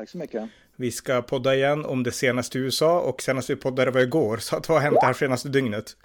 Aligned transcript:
Tack 0.00 0.08
så 0.08 0.18
mycket. 0.18 0.48
Vi 0.76 0.90
ska 0.90 1.22
podda 1.22 1.54
igen 1.54 1.84
om 1.84 2.02
det 2.02 2.12
senaste 2.12 2.58
i 2.58 2.60
USA 2.60 3.00
och 3.00 3.22
senast 3.22 3.50
vi 3.50 3.56
poddade 3.56 3.90
var 3.90 4.00
igår. 4.00 4.36
Så 4.36 4.56
att 4.56 4.68
vad 4.68 4.78
har 4.78 4.82
hänt 4.82 4.96
det 5.00 5.06
här 5.06 5.14
senaste 5.14 5.48
dygnet? 5.48 5.96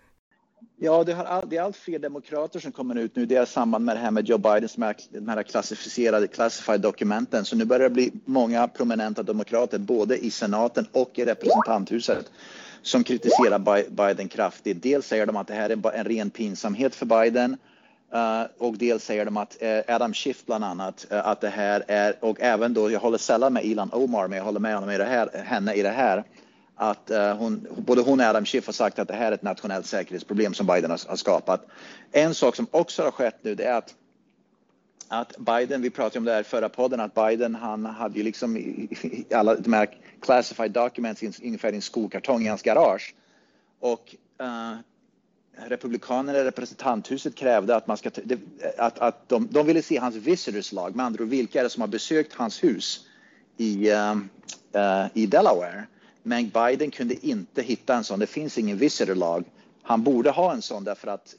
Ja, 0.77 1.03
det, 1.03 1.13
har 1.13 1.25
all, 1.25 1.49
det 1.49 1.57
är 1.57 1.61
allt 1.61 1.77
fler 1.77 1.99
demokrater 1.99 2.59
som 2.59 2.71
kommer 2.71 2.95
ut 2.95 3.15
nu. 3.15 3.25
Det 3.25 3.35
är 3.35 3.45
samband 3.45 3.85
med 3.85 3.95
det 3.95 3.99
här 3.99 4.11
med 4.11 4.29
Joe 4.29 4.37
Bidens 4.37 4.75
de 5.09 5.27
här 5.27 5.43
klassificerade 5.43 6.27
classified 6.27 6.81
dokumenten. 6.81 7.45
Så 7.45 7.55
nu 7.55 7.65
börjar 7.65 7.89
det 7.89 7.93
bli 7.93 8.11
många 8.25 8.67
prominenta 8.67 9.23
demokrater, 9.23 9.79
både 9.79 10.17
i 10.17 10.31
senaten 10.31 10.87
och 10.91 11.11
i 11.19 11.25
representanthuset, 11.25 12.31
som 12.81 13.03
kritiserar 13.03 13.89
Biden 13.89 14.27
kraftigt. 14.27 14.83
Dels 14.83 15.07
säger 15.07 15.25
de 15.25 15.37
att 15.37 15.47
det 15.47 15.53
här 15.53 15.69
är 15.69 15.91
en 15.95 16.03
ren 16.03 16.29
pinsamhet 16.29 16.95
för 16.95 17.05
Biden 17.05 17.57
Uh, 18.13 18.43
och 18.57 18.77
dels 18.77 19.03
säger 19.03 19.25
de 19.25 19.37
att 19.37 19.57
uh, 19.63 19.95
Adam 19.95 20.13
Schiff 20.13 20.45
bland 20.45 20.63
annat, 20.63 21.05
uh, 21.11 21.27
att 21.27 21.41
det 21.41 21.49
här 21.49 21.83
är, 21.87 22.15
och 22.19 22.37
även 22.41 22.73
då, 22.73 22.91
jag 22.91 22.99
håller 22.99 23.17
sällan 23.17 23.53
med 23.53 23.65
Ilan 23.65 23.89
Omar, 23.93 24.27
men 24.27 24.37
jag 24.37 24.45
håller 24.45 24.59
med 24.59 24.73
honom 24.73 24.89
i 24.89 24.97
det 24.97 25.05
här, 25.05 25.29
henne 25.45 25.73
i 25.73 25.81
det 25.81 25.89
här, 25.89 26.23
att 26.75 27.11
hon, 27.37 27.67
både 27.77 28.01
hon 28.01 28.19
och 28.19 28.25
Adam 28.25 28.45
Schiff 28.45 28.65
har 28.65 28.73
sagt 28.73 28.99
att 28.99 29.07
det 29.07 29.13
här 29.13 29.31
är 29.31 29.31
ett 29.31 29.41
nationellt 29.41 29.85
säkerhetsproblem 29.85 30.53
som 30.53 30.67
Biden 30.67 30.91
har, 30.91 31.09
har 31.09 31.15
skapat. 31.15 31.65
En 32.11 32.33
sak 32.33 32.55
som 32.55 32.67
också 32.71 33.03
har 33.03 33.11
skett 33.11 33.35
nu, 33.41 33.55
det 33.55 33.63
är 33.63 33.73
att 33.73 33.95
att 35.07 35.37
Biden, 35.37 35.81
vi 35.81 35.89
pratade 35.89 36.19
om 36.19 36.25
det 36.25 36.31
här 36.31 36.41
i 36.41 36.43
förra 36.43 36.69
podden, 36.69 36.99
att 36.99 37.13
Biden 37.13 37.55
han 37.55 37.85
hade 37.85 38.17
ju 38.17 38.23
liksom 38.23 38.57
alla 39.33 39.55
de 39.55 39.73
här 39.73 39.87
classified 40.21 40.71
documents 40.71 41.21
ungefär 41.43 41.71
i 41.71 41.75
en 41.75 41.81
skokartong 41.81 42.45
i 42.45 42.47
hans 42.47 42.61
garage. 42.61 43.15
Och 43.79 44.15
uh, 44.41 44.75
republikanerna 45.57 46.39
i 46.39 46.43
representanthuset 46.43 47.35
krävde 47.35 47.75
att 47.75 47.87
man 47.87 47.97
ska 47.97 48.09
att, 48.77 48.99
att 48.99 49.29
de, 49.29 49.47
de 49.51 49.65
ville 49.65 49.81
se 49.81 49.97
hans 49.97 50.15
visitors 50.15 50.71
lag, 50.71 50.95
med 50.95 51.05
andra 51.05 51.23
ord 51.23 51.29
vilka 51.29 51.59
är 51.59 51.63
det 51.63 51.69
som 51.69 51.81
har 51.81 51.87
besökt 51.87 52.33
hans 52.33 52.63
hus 52.63 53.05
i, 53.57 53.91
uh, 53.91 54.15
uh, 54.75 55.07
i 55.13 55.25
Delaware. 55.25 55.87
Men 56.23 56.49
Biden 56.49 56.91
kunde 56.91 57.27
inte 57.27 57.61
hitta 57.61 57.95
en 57.95 58.03
sån. 58.03 58.19
Det 58.19 58.27
finns 58.27 58.57
ingen 58.57 58.77
visitor 58.77 59.15
lag. 59.15 59.43
Han 59.83 60.03
borde 60.03 60.29
ha 60.29 60.53
en 60.53 60.61
sån 60.61 60.83
därför 60.83 61.07
att 61.07 61.35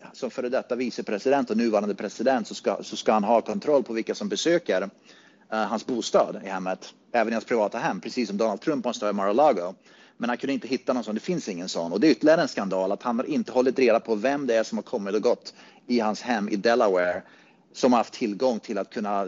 eh, 0.00 0.08
som 0.12 0.30
före 0.30 0.48
detta 0.48 0.76
vicepresident 0.76 1.50
och 1.50 1.56
nuvarande 1.56 1.94
president 1.94 2.48
så 2.48 2.54
ska, 2.54 2.82
så 2.82 2.96
ska 2.96 3.12
han 3.12 3.24
ha 3.24 3.40
kontroll 3.40 3.82
på 3.82 3.92
vilka 3.92 4.14
som 4.14 4.28
besöker 4.28 4.82
uh, 4.82 4.88
hans 5.48 5.86
bostad 5.86 6.40
i 6.44 6.48
hemmet, 6.48 6.94
även 7.12 7.32
i 7.32 7.34
hans 7.34 7.44
privata 7.44 7.78
hem, 7.78 8.00
precis 8.00 8.28
som 8.28 8.36
Donald 8.36 8.60
Trump 8.60 8.84
måste 8.84 9.04
ha 9.04 9.10
i 9.10 9.14
Mar-a-Lago. 9.14 9.74
Men 10.20 10.28
han 10.28 10.38
kunde 10.38 10.52
inte 10.52 10.68
hitta 10.68 10.92
någon 10.92 11.04
sån. 11.04 11.14
Det 11.14 11.20
finns 11.20 11.48
ingen 11.48 11.68
sån. 11.68 11.92
Och 11.92 12.00
det 12.00 12.06
är 12.06 12.10
ytterligare 12.10 12.42
en 12.42 12.48
skandal 12.48 12.92
att 12.92 13.02
han 13.02 13.18
har 13.18 13.26
inte 13.26 13.52
hållit 13.52 13.78
reda 13.78 14.00
på 14.00 14.14
vem 14.14 14.46
det 14.46 14.54
är 14.54 14.62
som 14.62 14.78
har 14.78 14.82
kommit 14.82 15.14
och 15.14 15.22
gått 15.22 15.54
i 15.86 16.00
hans 16.00 16.22
hem 16.22 16.48
i 16.48 16.56
Delaware 16.56 17.22
som 17.72 17.92
har 17.92 18.00
haft 18.00 18.14
tillgång 18.14 18.60
till 18.60 18.78
att 18.78 18.90
kunna 18.90 19.26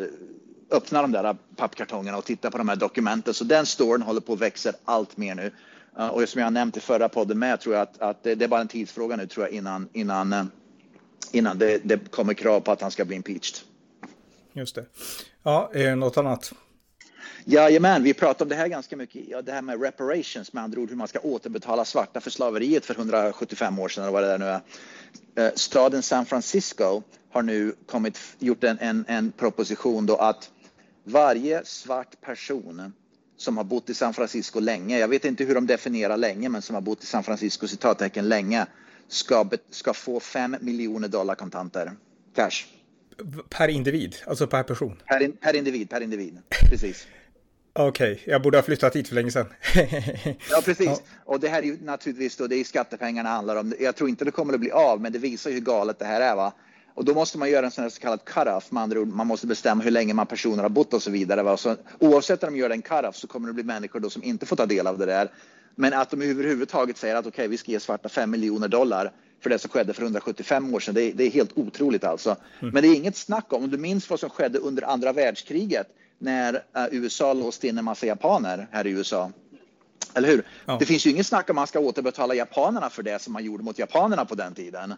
öppna 0.70 1.02
de 1.02 1.12
där 1.12 1.36
pappkartongerna 1.56 2.18
och 2.18 2.24
titta 2.24 2.50
på 2.50 2.58
de 2.58 2.68
här 2.68 2.76
dokumenten. 2.76 3.34
Så 3.34 3.44
den 3.44 3.66
storyn 3.66 4.02
håller 4.02 4.20
på 4.20 4.32
att 4.32 4.40
växa 4.40 4.72
allt 4.84 5.16
mer 5.16 5.34
nu. 5.34 5.52
Eh, 5.98 6.08
och 6.08 6.28
som 6.28 6.40
jag 6.40 6.52
nämnt 6.52 6.76
i 6.76 6.80
förra 6.80 7.08
podden 7.08 7.38
med 7.38 7.60
tror 7.60 7.74
jag 7.74 7.82
att, 7.82 8.02
att 8.02 8.22
det, 8.22 8.34
det, 8.34 8.44
är 8.44 8.48
bara 8.48 8.60
en 8.60 8.68
tidsfråga 8.68 9.16
nu 9.16 9.26
tror 9.26 9.46
jag 9.46 9.54
innan, 9.54 9.88
innan, 9.92 10.32
eh, 10.32 10.44
innan 11.32 11.58
det, 11.58 11.80
det 11.84 12.10
kommer 12.10 12.34
krav 12.34 12.60
på 12.60 12.72
att 12.72 12.80
han 12.80 12.90
ska 12.90 13.04
bli 13.04 13.16
impeached. 13.16 13.56
Just 14.52 14.74
det. 14.74 14.84
Ja, 15.42 15.70
är 15.74 15.84
det 15.84 15.96
något 15.96 16.16
annat? 16.16 16.52
Jajamän, 17.44 18.02
vi 18.02 18.14
pratar 18.14 18.44
om 18.44 18.48
det 18.48 18.54
här 18.54 18.68
ganska 18.68 18.96
mycket. 18.96 19.22
Ja, 19.28 19.42
det 19.42 19.52
här 19.52 19.62
med 19.62 19.82
reparations, 19.82 20.52
med 20.52 20.62
andra 20.64 20.80
ord 20.80 20.88
hur 20.88 20.96
man 20.96 21.08
ska 21.08 21.18
återbetala 21.18 21.84
svarta 21.84 22.20
för 22.20 22.30
slaveriet 22.30 22.84
för 22.84 22.94
175 22.94 23.78
år 23.78 23.88
sedan. 23.88 24.04
Eller 24.04 24.12
vad 24.12 24.22
det 24.22 24.38
nu 24.38 24.44
är. 24.44 24.60
Eh, 25.46 25.52
staden 25.54 26.02
San 26.02 26.26
Francisco 26.26 27.02
har 27.30 27.42
nu 27.42 27.74
kommit, 27.86 28.20
gjort 28.38 28.64
en, 28.64 28.78
en, 28.78 29.04
en 29.08 29.32
proposition 29.32 30.06
då 30.06 30.16
att 30.16 30.50
varje 31.04 31.64
svart 31.64 32.20
person 32.20 32.92
som 33.36 33.56
har 33.56 33.64
bott 33.64 33.90
i 33.90 33.94
San 33.94 34.14
Francisco 34.14 34.60
länge, 34.60 34.98
jag 34.98 35.08
vet 35.08 35.24
inte 35.24 35.44
hur 35.44 35.54
de 35.54 35.66
definierar 35.66 36.16
länge, 36.16 36.48
men 36.48 36.62
som 36.62 36.74
har 36.74 36.82
bott 36.82 37.02
i 37.02 37.06
San 37.06 37.22
Francisco 37.22 37.68
citattecken 37.68 38.28
länge, 38.28 38.66
ska, 39.08 39.50
ska 39.70 39.94
få 39.94 40.20
5 40.20 40.56
miljoner 40.60 41.08
dollar 41.08 41.34
kontanter, 41.34 41.92
cash. 42.34 42.66
Per 43.48 43.68
individ, 43.68 44.16
alltså 44.26 44.46
per 44.46 44.62
person? 44.62 45.02
Per, 45.06 45.22
in, 45.22 45.32
per 45.32 45.56
individ, 45.56 45.90
per 45.90 46.00
individ, 46.00 46.38
precis. 46.70 47.06
Okej, 47.74 48.12
okay, 48.12 48.32
jag 48.32 48.42
borde 48.42 48.58
ha 48.58 48.62
flyttat 48.62 48.96
hit 48.96 49.08
för 49.08 49.14
länge 49.14 49.30
sedan. 49.30 49.46
ja, 50.50 50.60
precis. 50.64 50.86
Ja. 50.86 50.98
Och 51.24 51.40
det 51.40 51.48
här 51.48 51.58
är 51.58 51.66
ju 51.66 51.78
naturligtvis 51.82 52.36
då, 52.36 52.46
det 52.46 52.56
är 52.56 52.64
skattepengarna 52.64 53.28
handlar 53.28 53.56
om. 53.56 53.74
Jag 53.80 53.96
tror 53.96 54.08
inte 54.08 54.24
det 54.24 54.30
kommer 54.30 54.54
att 54.54 54.60
bli 54.60 54.70
av, 54.70 55.00
men 55.00 55.12
det 55.12 55.18
visar 55.18 55.50
ju 55.50 55.56
hur 55.56 55.62
galet 55.62 55.98
det 55.98 56.04
här 56.04 56.20
är. 56.20 56.36
Va? 56.36 56.52
Och 56.94 57.04
då 57.04 57.14
måste 57.14 57.38
man 57.38 57.50
göra 57.50 57.66
en 57.66 57.72
sån 57.72 57.82
här 57.82 57.90
så 57.90 58.00
kallad 58.00 58.24
cut-off, 58.24 58.70
med 58.70 58.82
andra 58.82 59.00
ord, 59.00 59.08
man 59.08 59.26
måste 59.26 59.46
bestämma 59.46 59.82
hur 59.82 59.90
länge 59.90 60.14
man 60.14 60.26
personer 60.26 60.62
har 60.62 60.70
bott 60.70 60.94
och 60.94 61.02
så 61.02 61.10
vidare. 61.10 61.42
Va? 61.42 61.56
Så, 61.56 61.76
oavsett 61.98 62.44
om 62.44 62.52
de 62.52 62.58
gör 62.58 62.70
en 62.70 62.82
cut-off 62.82 63.16
så 63.16 63.26
kommer 63.26 63.48
det 63.48 63.54
bli 63.54 63.62
människor 63.62 64.00
då 64.00 64.10
som 64.10 64.22
inte 64.22 64.46
får 64.46 64.56
ta 64.56 64.66
del 64.66 64.86
av 64.86 64.98
det 64.98 65.06
där. 65.06 65.30
Men 65.74 65.92
att 65.92 66.10
de 66.10 66.22
överhuvudtaget 66.22 66.96
säger 66.96 67.14
att 67.14 67.26
okej, 67.26 67.30
okay, 67.30 67.48
vi 67.48 67.56
ska 67.56 67.70
ge 67.70 67.80
svarta 67.80 68.08
5 68.08 68.30
miljoner 68.30 68.68
dollar 68.68 69.12
för 69.42 69.50
det 69.50 69.58
som 69.58 69.70
skedde 69.70 69.92
för 69.92 70.02
175 70.02 70.74
år 70.74 70.80
sedan. 70.80 70.94
Det 70.94 71.02
är, 71.02 71.12
det 71.12 71.24
är 71.24 71.30
helt 71.30 71.58
otroligt 71.58 72.04
alltså. 72.04 72.36
Mm. 72.60 72.74
Men 72.74 72.82
det 72.82 72.88
är 72.88 72.94
inget 72.94 73.16
snack 73.16 73.52
om, 73.52 73.64
om 73.64 73.70
du 73.70 73.78
minns 73.78 74.10
vad 74.10 74.20
som 74.20 74.30
skedde 74.30 74.58
under 74.58 74.82
andra 74.82 75.12
världskriget 75.12 75.86
när 76.22 76.54
uh, 76.54 76.86
USA 76.90 77.32
låste 77.32 77.68
in 77.68 77.78
en 77.78 77.84
massa 77.84 78.06
japaner 78.06 78.68
här 78.70 78.86
i 78.86 78.90
USA. 78.90 79.32
Eller 80.14 80.28
hur? 80.28 80.46
Ja. 80.66 80.76
Det 80.78 80.86
finns 80.86 81.06
ju 81.06 81.10
inget 81.10 81.26
snack 81.26 81.50
om 81.50 81.56
man 81.56 81.66
ska 81.66 81.80
återbetala 81.80 82.34
japanerna 82.34 82.90
för 82.90 83.02
det 83.02 83.22
som 83.22 83.32
man 83.32 83.44
gjorde 83.44 83.64
mot 83.64 83.78
japanerna 83.78 84.24
på 84.24 84.34
den 84.34 84.54
tiden. 84.54 84.94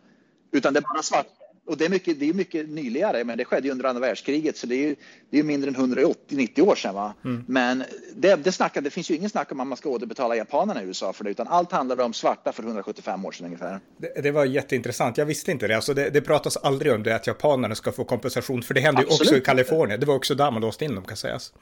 Utan 0.53 0.73
det 0.73 0.79
är 0.79 0.95
bara 0.95 1.03
svart, 1.03 1.27
och 1.67 1.77
det 1.77 1.85
är 1.85 1.89
mycket, 1.89 2.21
det 2.21 2.29
är 2.29 2.35
mycket 2.35 2.69
nyligare, 2.69 3.25
men 3.25 3.39
det 3.39 3.45
skedde 3.45 3.69
ju 3.69 3.73
under 3.73 3.85
andra 3.85 4.01
världskriget 4.01 4.57
så 4.57 4.67
det 4.67 4.75
är 4.75 4.89
ju 4.89 4.97
det 5.31 5.39
är 5.39 5.43
mindre 5.43 5.71
än 5.71 5.77
180-90 5.77 6.61
år 6.61 6.75
sedan. 6.75 6.95
Va? 6.95 7.15
Mm. 7.25 7.45
Men 7.49 7.85
det, 8.15 8.37
det, 8.37 8.53
snackar, 8.53 8.81
det 8.81 8.91
finns 8.91 9.11
ju 9.11 9.15
ingen 9.17 9.31
snack 9.31 9.53
om 9.53 9.61
att 9.61 9.67
man 9.67 9.77
ska 9.77 9.89
återbetala 9.89 10.37
japanerna 10.37 10.83
i 10.83 10.87
USA 10.87 11.13
för 11.13 11.25
det, 11.25 11.31
utan 11.31 11.49
allt 11.49 11.73
handlar 11.73 12.01
om 12.01 12.13
svarta 12.13 12.53
för 12.53 12.63
175 12.63 13.25
år 13.25 13.33
sedan 13.33 13.47
ungefär. 13.47 13.81
Det, 13.97 14.23
det 14.23 14.31
var 14.31 14.45
jätteintressant, 14.45 15.19
jag 15.19 15.27
visste 15.27 15.51
inte 15.51 15.69
det. 15.69 15.77
Alltså 15.77 15.95
det, 15.95 16.11
det 16.11 16.21
pratas 16.21 16.57
aldrig 16.57 16.93
om 16.93 17.03
det 17.03 17.15
att 17.15 17.27
japanerna 17.27 17.75
ska 17.75 17.93
få 17.93 18.05
kompensation, 18.05 18.63
för 18.63 18.75
det 18.75 18.81
hände 18.81 19.01
ju 19.03 19.07
också 19.07 19.37
i 19.37 19.41
Kalifornien. 19.41 20.01
Det 20.01 20.07
var 20.07 20.15
också 20.15 20.35
där 20.35 20.51
man 20.51 20.63
låste 20.63 20.85
in 20.85 20.95
dem 20.95 21.05
kan 21.05 21.17
sägas. 21.17 21.53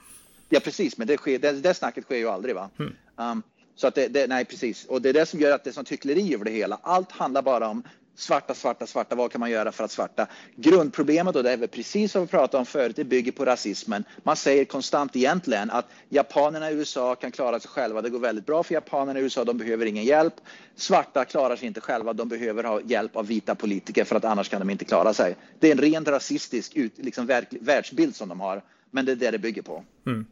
Ja, 0.48 0.60
precis, 0.60 0.98
men 0.98 1.06
det, 1.06 1.16
sker, 1.16 1.38
det, 1.38 1.52
det 1.52 1.74
snacket 1.74 2.04
sker 2.04 2.16
ju 2.16 2.28
aldrig. 2.28 2.54
va? 2.54 2.70
Mm. 2.78 2.92
Um, 3.16 3.42
så 3.74 3.86
att 3.86 3.94
det, 3.94 4.08
det, 4.08 4.26
nej, 4.26 4.44
precis. 4.44 4.84
Och 4.84 5.02
det 5.02 5.08
är 5.08 5.12
det 5.12 5.26
som 5.26 5.40
gör 5.40 5.54
att 5.54 5.64
det 5.64 5.70
är 5.70 5.72
sånt 5.72 5.92
hyckleri 5.92 6.34
över 6.34 6.44
det 6.44 6.50
hela. 6.50 6.78
Allt 6.82 7.12
handlar 7.12 7.42
bara 7.42 7.68
om 7.68 7.82
Svarta, 8.14 8.54
svarta, 8.54 8.86
svarta. 8.86 9.14
Vad 9.14 9.32
kan 9.32 9.40
man 9.40 9.50
göra 9.50 9.72
för 9.72 9.84
att 9.84 9.90
svarta? 9.90 10.26
Grundproblemet, 10.56 11.36
och 11.36 11.42
det 11.42 11.52
är 11.52 11.56
väl 11.56 11.68
precis 11.68 12.12
som 12.12 12.22
vi 12.22 12.28
pratade 12.28 12.58
om 12.58 12.66
förut, 12.66 12.96
det 12.96 13.04
bygger 13.04 13.32
på 13.32 13.44
rasismen. 13.44 14.04
Man 14.22 14.36
säger 14.36 14.64
konstant 14.64 15.16
egentligen 15.16 15.70
att 15.70 15.86
japanerna 16.08 16.70
i 16.70 16.74
USA 16.74 17.14
kan 17.14 17.30
klara 17.30 17.60
sig 17.60 17.70
själva. 17.70 18.02
Det 18.02 18.10
går 18.10 18.18
väldigt 18.18 18.46
bra 18.46 18.62
för 18.62 18.74
japanerna 18.74 19.20
i 19.20 19.22
USA. 19.22 19.44
De 19.44 19.58
behöver 19.58 19.86
ingen 19.86 20.04
hjälp. 20.04 20.34
Svarta 20.76 21.24
klarar 21.24 21.56
sig 21.56 21.66
inte 21.66 21.80
själva. 21.80 22.12
De 22.12 22.28
behöver 22.28 22.64
ha 22.64 22.80
hjälp 22.80 23.16
av 23.16 23.26
vita 23.26 23.54
politiker 23.54 24.04
för 24.04 24.16
att 24.16 24.24
annars 24.24 24.48
kan 24.48 24.60
de 24.60 24.70
inte 24.70 24.84
klara 24.84 25.14
sig. 25.14 25.36
Det 25.60 25.68
är 25.68 25.72
en 25.72 25.78
rent 25.78 26.08
rasistisk 26.08 26.72
liksom, 26.96 27.26
världsbild 27.60 28.16
som 28.16 28.28
de 28.28 28.40
har. 28.40 28.62
Men 28.90 29.04
det 29.04 29.12
är 29.12 29.16
det 29.16 29.30
det 29.30 29.38
bygger 29.38 29.62
på. 29.62 29.84
Mm. 30.06 30.26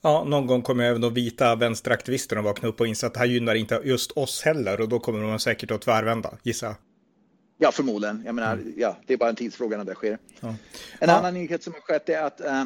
Ja, 0.00 0.24
någon 0.24 0.46
gång 0.46 0.62
kommer 0.62 0.84
även 0.84 1.00
de 1.00 1.14
vita 1.14 1.54
vänsteraktivisterna 1.54 2.42
vakna 2.42 2.68
upp 2.68 2.80
och 2.80 2.86
inse 2.86 3.06
att 3.06 3.14
det 3.14 3.20
här 3.20 3.26
gynnar 3.26 3.54
inte 3.54 3.82
just 3.84 4.12
oss 4.12 4.42
heller 4.42 4.80
och 4.80 4.88
då 4.88 4.98
kommer 4.98 5.22
de 5.22 5.38
säkert 5.38 5.70
att 5.70 5.82
tvärvända, 5.82 6.30
gissa. 6.42 6.76
Ja, 7.58 7.72
förmodligen. 7.72 8.22
Jag 8.26 8.34
menar, 8.34 8.52
mm. 8.52 8.74
ja, 8.76 8.96
det 9.06 9.12
är 9.12 9.16
bara 9.16 9.30
en 9.30 9.36
tidsfråga 9.36 9.76
när 9.76 9.84
det 9.84 9.94
sker. 9.94 10.18
Ja. 10.40 10.48
En 10.48 10.56
ja. 11.08 11.12
annan 11.12 11.34
nyhet 11.34 11.62
som 11.62 11.72
har 11.72 11.80
skett 11.80 12.08
är 12.08 12.22
att 12.22 12.40
uh, 12.40 12.64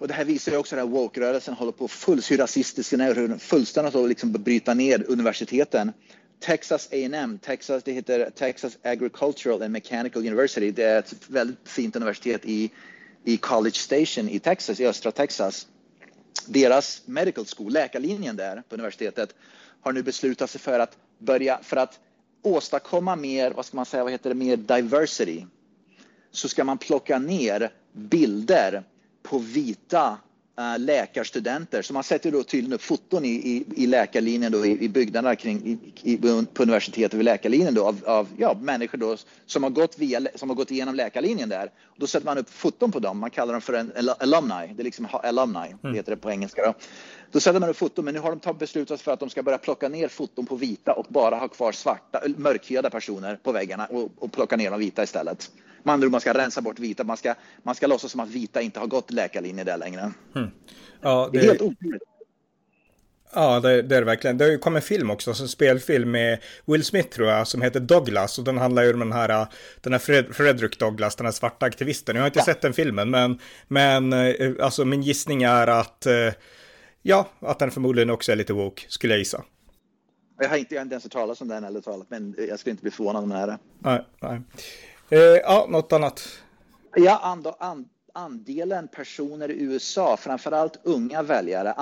och 0.00 0.08
det 0.08 0.14
här 0.14 0.24
visar 0.24 0.52
ju 0.52 0.58
också 0.58 0.76
att 0.76 0.88
woke-rörelsen 0.88 1.54
håller 1.54 1.72
på 1.72 1.88
full, 1.88 2.22
hur 2.30 2.36
rasistisk 2.36 2.90
den 2.90 3.00
hur 3.00 3.38
fullständigt 3.38 3.94
att 3.94 4.08
liksom 4.08 4.32
bryta 4.32 4.74
ner 4.74 5.04
universiteten. 5.08 5.92
Texas 6.40 6.88
A&M, 6.92 7.38
Texas, 7.42 7.82
det 7.82 7.92
heter 7.92 8.30
Texas 8.30 8.78
Agricultural 8.82 9.62
and 9.62 9.72
Mechanical 9.72 10.22
University. 10.22 10.70
Det 10.70 10.82
är 10.82 10.98
ett 10.98 11.14
väldigt 11.26 11.68
fint 11.68 11.96
universitet 11.96 12.40
i, 12.44 12.70
i 13.24 13.36
College 13.36 13.74
Station 13.74 14.28
i 14.28 14.38
Texas, 14.38 14.80
i 14.80 14.86
östra 14.86 15.12
Texas. 15.12 15.66
Deras 16.46 17.02
medical 17.06 17.44
school, 17.56 17.72
läkarlinjen 17.72 18.36
där 18.36 18.62
på 18.68 18.74
universitetet, 18.74 19.34
har 19.80 19.92
nu 19.92 20.02
beslutat 20.02 20.50
sig 20.50 20.60
för 20.60 20.78
att 20.78 20.96
börja, 21.18 21.58
för 21.62 21.76
att 21.76 22.00
åstadkomma 22.42 23.16
mer, 23.16 23.50
vad 23.50 23.66
ska 23.66 23.76
man 23.76 23.86
säga, 23.86 24.02
vad 24.02 24.12
heter 24.12 24.30
det, 24.30 24.36
mer 24.36 24.56
diversity 24.56 25.44
så 26.30 26.48
ska 26.48 26.64
man 26.64 26.78
plocka 26.78 27.18
ner 27.18 27.72
bilder 27.92 28.82
på 29.22 29.38
vita 29.38 30.18
läkarstudenter. 30.78 31.82
Så 31.82 31.92
man 31.92 32.04
sätter 32.04 32.30
då 32.30 32.42
tydligen 32.42 32.72
upp 32.72 32.82
foton 32.82 33.24
i, 33.24 33.28
i, 33.28 33.64
i 33.76 33.86
läkarlinjen 33.86 34.52
då, 34.52 34.66
i, 34.66 34.84
i 34.84 34.88
byggnaderna 34.88 35.36
kring, 35.36 35.66
i, 36.02 36.12
i, 36.12 36.16
på 36.54 36.62
universitetet 36.62 37.18
vid 37.18 37.24
läkarlinjen 37.24 37.74
då, 37.74 37.86
av, 37.86 38.00
av 38.06 38.28
ja, 38.36 38.56
människor 38.60 38.98
då, 38.98 39.16
som, 39.46 39.62
har 39.62 39.70
gått 39.70 39.98
via, 39.98 40.20
som 40.34 40.48
har 40.48 40.56
gått 40.56 40.70
igenom 40.70 40.94
läkarlinjen 40.94 41.48
där. 41.48 41.70
Då 41.96 42.06
sätter 42.06 42.26
man 42.26 42.38
upp 42.38 42.50
foton 42.50 42.92
på 42.92 42.98
dem. 42.98 43.18
Man 43.18 43.30
kallar 43.30 43.52
dem 43.52 43.62
för 43.62 43.72
en 43.72 43.92
alumni. 44.18 44.74
Det 44.74 44.82
är 44.82 44.84
liksom 44.84 45.08
alumni, 45.12 45.74
mm. 45.82 45.94
heter 45.94 46.10
det 46.10 46.16
på 46.16 46.30
engelska. 46.30 46.62
Då. 46.62 46.74
Då 47.32 47.40
sätter 47.40 47.60
man 47.60 47.68
upp 47.68 47.76
foton, 47.76 48.04
men 48.04 48.14
nu 48.14 48.20
har 48.20 48.36
de 48.36 48.58
beslutat 48.58 49.00
för 49.00 49.12
att 49.12 49.20
de 49.20 49.30
ska 49.30 49.42
börja 49.42 49.58
plocka 49.58 49.88
ner 49.88 50.08
foton 50.08 50.46
på 50.46 50.56
vita 50.56 50.92
och 50.92 51.06
bara 51.08 51.36
ha 51.36 51.48
kvar 51.48 51.72
svarta, 51.72 52.22
mörkhyade 52.36 52.90
personer 52.90 53.36
på 53.36 53.52
väggarna 53.52 53.86
och, 53.86 54.10
och 54.18 54.32
plocka 54.32 54.56
ner 54.56 54.70
de 54.70 54.80
vita 54.80 55.02
istället. 55.02 55.50
Med 55.82 55.92
andra 55.92 56.06
ord, 56.06 56.12
man 56.12 56.20
ska 56.20 56.34
rensa 56.34 56.60
bort 56.60 56.78
vita. 56.78 57.04
Man 57.04 57.16
ska, 57.16 57.34
man 57.62 57.74
ska 57.74 57.86
låtsas 57.86 58.10
som 58.10 58.20
att 58.20 58.28
vita 58.28 58.60
inte 58.60 58.80
har 58.80 58.86
gått 58.86 59.10
läkarlinje 59.10 59.64
där 59.64 59.78
längre. 59.78 60.12
Mm. 60.36 60.50
Ja, 61.00 61.28
det, 61.32 61.38
det 61.38 61.44
är 61.44 61.48
helt 61.48 61.60
otroligt. 61.60 62.02
Ja, 63.34 63.60
det, 63.60 63.82
det, 63.82 63.96
är 63.96 64.00
det 64.00 64.04
verkligen. 64.04 64.38
Det 64.38 64.44
har 64.44 64.50
ju 64.50 64.58
kommit 64.58 64.82
en 64.82 64.86
film 64.86 65.10
också, 65.10 65.30
en 65.30 65.48
spelfilm 65.48 66.10
med 66.10 66.38
Will 66.66 66.84
Smith 66.84 67.08
tror 67.08 67.28
jag, 67.28 67.48
som 67.48 67.62
heter 67.62 67.80
Douglas. 67.80 68.38
Och 68.38 68.44
den 68.44 68.58
handlar 68.58 68.82
ju 68.82 68.92
om 68.92 68.98
den 68.98 69.12
här, 69.12 69.46
den 69.80 69.92
här 69.92 70.00
Fred, 70.00 70.34
Frederick 70.34 70.78
Douglas, 70.78 71.16
den 71.16 71.26
här 71.26 71.32
svarta 71.32 71.66
aktivisten. 71.66 72.16
Jag 72.16 72.22
har 72.22 72.26
inte 72.26 72.38
ja. 72.38 72.44
sett 72.44 72.60
den 72.60 72.72
filmen, 72.72 73.10
men, 73.10 73.38
men 73.68 74.12
eh, 74.12 74.52
alltså 74.60 74.84
min 74.84 75.02
gissning 75.02 75.42
är 75.42 75.66
att, 75.66 76.06
eh, 76.06 76.32
ja, 77.02 77.28
att 77.40 77.58
den 77.58 77.70
förmodligen 77.70 78.10
också 78.10 78.32
är 78.32 78.36
lite 78.36 78.52
woke, 78.52 78.82
skulle 78.88 79.12
jag 79.12 79.18
gissa. 79.18 79.44
Jag 80.38 80.48
har 80.48 80.56
inte, 80.56 80.74
jag 80.74 80.80
har 80.80 80.84
inte 80.84 80.94
ens 80.94 81.04
hört 81.04 81.12
talas 81.12 81.40
om 81.40 81.48
den 81.48 81.64
eller 81.64 81.80
talat, 81.80 82.06
men 82.10 82.34
jag 82.48 82.58
skulle 82.58 82.70
inte 82.70 82.82
bli 82.82 82.90
förvånad 82.90 83.22
om 83.22 83.28
den 83.28 83.38
är 83.38 83.46
det. 83.46 83.58
Nej, 83.78 84.04
nej. 84.20 84.40
Eh, 85.10 85.18
ja, 85.20 85.66
något 85.68 85.92
annat? 85.92 86.28
Ja, 86.96 87.18
and, 87.22 87.46
and, 87.58 87.88
andelen 88.12 88.88
personer 88.88 89.50
i 89.50 89.62
USA, 89.62 90.16
framförallt 90.16 90.78
unga 90.82 91.22
väljare, 91.22 91.74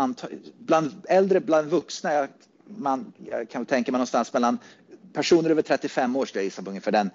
bland 0.58 0.92
äldre, 1.08 1.40
bland 1.40 1.68
vuxna, 1.68 2.28
man, 2.64 3.12
jag 3.30 3.50
kan 3.50 3.66
tänka 3.66 3.92
mig 3.92 3.98
någonstans 3.98 4.32
mellan 4.32 4.58
personer 5.12 5.50
över 5.50 5.62
35 5.62 6.16
år, 6.16 6.26
skulle 6.26 6.40
jag 6.40 6.44
gissa 6.44 6.62
på 6.62 6.70
ungefär 6.70 6.92
den. 6.92 7.10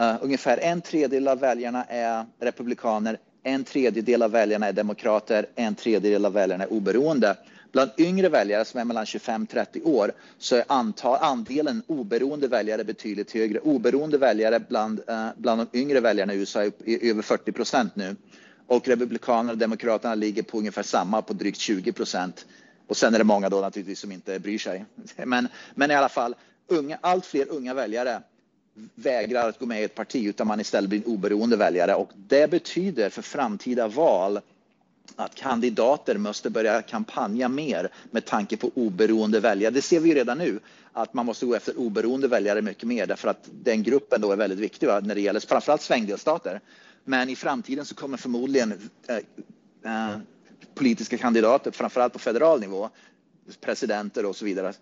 Uh, 0.00 0.16
ungefär 0.20 0.58
en 0.58 0.80
tredjedel 0.80 1.28
av 1.28 1.38
väljarna 1.38 1.84
är 1.84 2.26
republikaner, 2.40 3.18
en 3.42 3.64
tredjedel 3.64 4.22
av 4.22 4.30
väljarna 4.30 4.68
är 4.68 4.72
demokrater, 4.72 5.46
en 5.54 5.74
tredjedel 5.74 6.26
av 6.26 6.32
väljarna 6.32 6.64
är 6.64 6.72
oberoende. 6.72 7.36
Bland 7.72 7.90
yngre 7.98 8.28
väljare 8.28 8.64
som 8.64 8.80
är 8.80 8.84
mellan 8.84 9.04
25-30 9.04 9.84
år 9.84 10.12
så 10.38 10.56
är 10.56 10.64
antal, 10.66 11.18
andelen 11.20 11.82
oberoende 11.86 12.48
väljare 12.48 12.84
betydligt 12.84 13.32
högre. 13.32 13.58
Oberoende 13.58 14.18
väljare 14.18 14.60
bland, 14.68 15.00
eh, 15.08 15.28
bland 15.36 15.60
de 15.72 15.78
yngre 15.78 16.00
väljarna 16.00 16.34
i 16.34 16.36
USA 16.36 16.62
är, 16.62 16.72
är 16.86 17.10
över 17.10 17.22
40 17.22 17.52
procent 17.52 17.96
nu. 17.96 18.16
Och 18.66 18.88
Republikanerna 18.88 19.52
och 19.52 19.58
Demokraterna 19.58 20.14
ligger 20.14 20.42
på 20.42 20.58
ungefär 20.58 20.82
samma, 20.82 21.22
på 21.22 21.32
drygt 21.32 21.58
20 21.58 21.92
procent. 21.92 22.46
Och 22.86 22.96
sen 22.96 23.14
är 23.14 23.18
det 23.18 23.24
många 23.24 23.48
då 23.48 23.60
naturligtvis 23.60 24.00
som 24.00 24.12
inte 24.12 24.38
bryr 24.38 24.58
sig. 24.58 24.84
Men, 25.24 25.48
men 25.74 25.90
i 25.90 25.94
alla 25.94 26.08
fall, 26.08 26.34
unga, 26.66 26.98
allt 27.00 27.26
fler 27.26 27.48
unga 27.48 27.74
väljare 27.74 28.22
vägrar 28.94 29.48
att 29.48 29.58
gå 29.58 29.66
med 29.66 29.80
i 29.80 29.84
ett 29.84 29.94
parti 29.94 30.26
utan 30.26 30.46
man 30.46 30.60
istället 30.60 30.90
blir 30.90 30.98
en 30.98 31.12
oberoende 31.12 31.56
väljare. 31.56 31.94
Och 31.94 32.10
det 32.16 32.50
betyder 32.50 33.10
för 33.10 33.22
framtida 33.22 33.88
val 33.88 34.40
att 35.16 35.34
kandidater 35.34 36.18
måste 36.18 36.50
börja 36.50 36.82
kampanja 36.82 37.48
mer 37.48 37.88
med 38.10 38.24
tanke 38.24 38.56
på 38.56 38.70
oberoende 38.74 39.40
väljare. 39.40 39.74
Det 39.74 39.82
ser 39.82 40.00
vi 40.00 40.14
redan 40.14 40.38
nu, 40.38 40.60
att 40.92 41.14
man 41.14 41.26
måste 41.26 41.46
gå 41.46 41.54
efter 41.54 41.78
oberoende 41.78 42.28
väljare 42.28 42.62
mycket 42.62 42.84
mer 42.84 43.06
därför 43.06 43.28
att 43.28 43.48
den 43.62 43.82
gruppen 43.82 44.20
då 44.20 44.32
är 44.32 44.36
väldigt 44.36 44.58
viktig 44.58 44.86
va? 44.86 45.00
när 45.00 45.14
det 45.14 45.20
gäller 45.20 45.40
framförallt 45.40 45.82
svängdelstater. 45.82 46.60
Men 47.04 47.28
i 47.28 47.36
framtiden 47.36 47.84
så 47.84 47.94
kommer 47.94 48.16
förmodligen 48.16 48.90
eh, 49.08 49.16
eh, 49.92 50.18
politiska 50.74 51.18
kandidater, 51.18 51.70
framförallt 51.70 52.12
på 52.12 52.18
federal 52.18 52.60
nivå, 52.60 52.90
presidenter 53.60 54.26
och 54.26 54.36
så 54.36 54.44
vidare, 54.44 54.72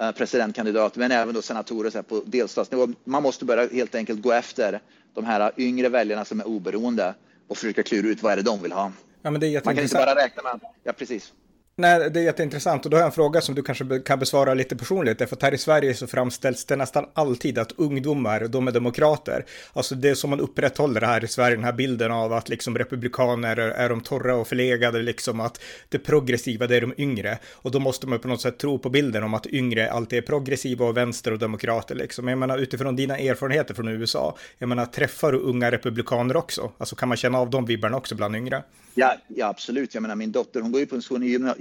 eh, 0.00 0.12
presidentkandidater, 0.12 0.98
men 0.98 1.10
även 1.10 1.34
då 1.34 1.42
senatorer 1.42 1.90
så 1.90 1.98
här, 1.98 2.02
på 2.02 2.22
delstatsnivå. 2.26 2.88
Man 3.04 3.22
måste 3.22 3.44
börja 3.44 3.68
helt 3.68 3.94
enkelt 3.94 4.22
gå 4.22 4.32
efter 4.32 4.80
de 5.14 5.24
här 5.24 5.52
yngre 5.56 5.88
väljarna 5.88 6.24
som 6.24 6.40
är 6.40 6.46
oberoende 6.46 7.14
och 7.48 7.56
försöka 7.56 7.82
klura 7.82 8.08
ut 8.08 8.22
vad 8.22 8.32
är 8.32 8.36
det 8.36 8.42
de 8.42 8.62
vill 8.62 8.72
ha. 8.72 8.92
Ja, 9.26 9.30
men 9.30 9.40
det 9.40 9.46
är 9.46 9.62
Man 9.64 9.74
kan 9.74 9.84
inte 9.84 9.96
bara 9.96 10.14
räkna 10.14 10.42
med, 10.42 10.60
ja 10.82 10.92
precis. 10.92 11.32
Nej, 11.78 12.10
det 12.10 12.20
är 12.20 12.24
jätteintressant 12.24 12.84
och 12.84 12.90
då 12.90 12.96
har 12.96 13.00
jag 13.00 13.06
en 13.06 13.12
fråga 13.12 13.40
som 13.40 13.54
du 13.54 13.62
kanske 13.62 14.00
kan 14.04 14.18
besvara 14.18 14.54
lite 14.54 14.76
personligt. 14.76 15.18
Därför 15.18 15.36
att 15.36 15.42
här 15.42 15.54
i 15.54 15.58
Sverige 15.58 15.94
så 15.94 16.06
framställs 16.06 16.64
det 16.64 16.76
nästan 16.76 17.06
alltid 17.14 17.58
att 17.58 17.72
ungdomar, 17.72 18.40
de 18.48 18.68
är 18.68 18.72
demokrater. 18.72 19.44
Alltså 19.72 19.94
det 19.94 20.08
är 20.08 20.14
som 20.14 20.30
man 20.30 20.40
upprätthåller 20.40 21.00
här 21.00 21.24
i 21.24 21.28
Sverige, 21.28 21.56
den 21.56 21.64
här 21.64 21.72
bilden 21.72 22.12
av 22.12 22.32
att 22.32 22.48
liksom 22.48 22.78
republikaner 22.78 23.56
är 23.56 23.88
de 23.88 24.00
torra 24.00 24.36
och 24.36 24.48
förlegade, 24.48 25.02
liksom 25.02 25.40
att 25.40 25.60
det 25.88 25.98
progressiva 25.98 26.66
det 26.66 26.76
är 26.76 26.80
de 26.80 26.94
yngre. 26.96 27.38
Och 27.52 27.70
då 27.70 27.78
måste 27.78 28.06
man 28.06 28.18
på 28.18 28.28
något 28.28 28.40
sätt 28.40 28.58
tro 28.58 28.78
på 28.78 28.90
bilden 28.90 29.22
om 29.22 29.34
att 29.34 29.46
yngre 29.46 29.90
alltid 29.90 30.18
är 30.18 30.22
progressiva 30.22 30.86
och 30.86 30.96
vänster 30.96 31.32
och 31.32 31.38
demokrater 31.38 31.94
liksom. 31.94 32.28
Jag 32.28 32.38
menar 32.38 32.58
utifrån 32.58 32.96
dina 32.96 33.18
erfarenheter 33.18 33.74
från 33.74 33.88
USA, 33.88 34.36
jag 34.58 34.68
menar 34.68 34.86
träffar 34.86 35.32
du 35.32 35.38
unga 35.38 35.70
republikaner 35.70 36.36
också? 36.36 36.72
Alltså 36.78 36.96
kan 36.96 37.08
man 37.08 37.16
känna 37.16 37.38
av 37.38 37.50
de 37.50 37.66
vibbarna 37.66 37.96
också 37.96 38.14
bland 38.14 38.36
yngre? 38.36 38.62
Ja, 38.98 39.16
ja, 39.28 39.46
absolut. 39.46 39.94
Jag 39.94 40.02
menar, 40.02 40.14
min 40.14 40.32
dotter 40.32 40.60
hon 40.60 40.72
går 40.72 40.80
ju 40.80 40.86
på 40.86 40.96
en 40.96 41.02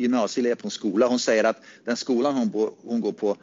gymnasieelev 0.05 0.55
på 0.55 0.67
en 0.67 0.71
skola. 0.71 1.07
Hon 1.07 1.19
säger 1.19 1.43
att 1.43 1.61
den 1.85 1.97
skolan 1.97 2.33
hon, 2.33 2.71
hon 2.83 3.01
går 3.01 3.11
på 3.11 3.37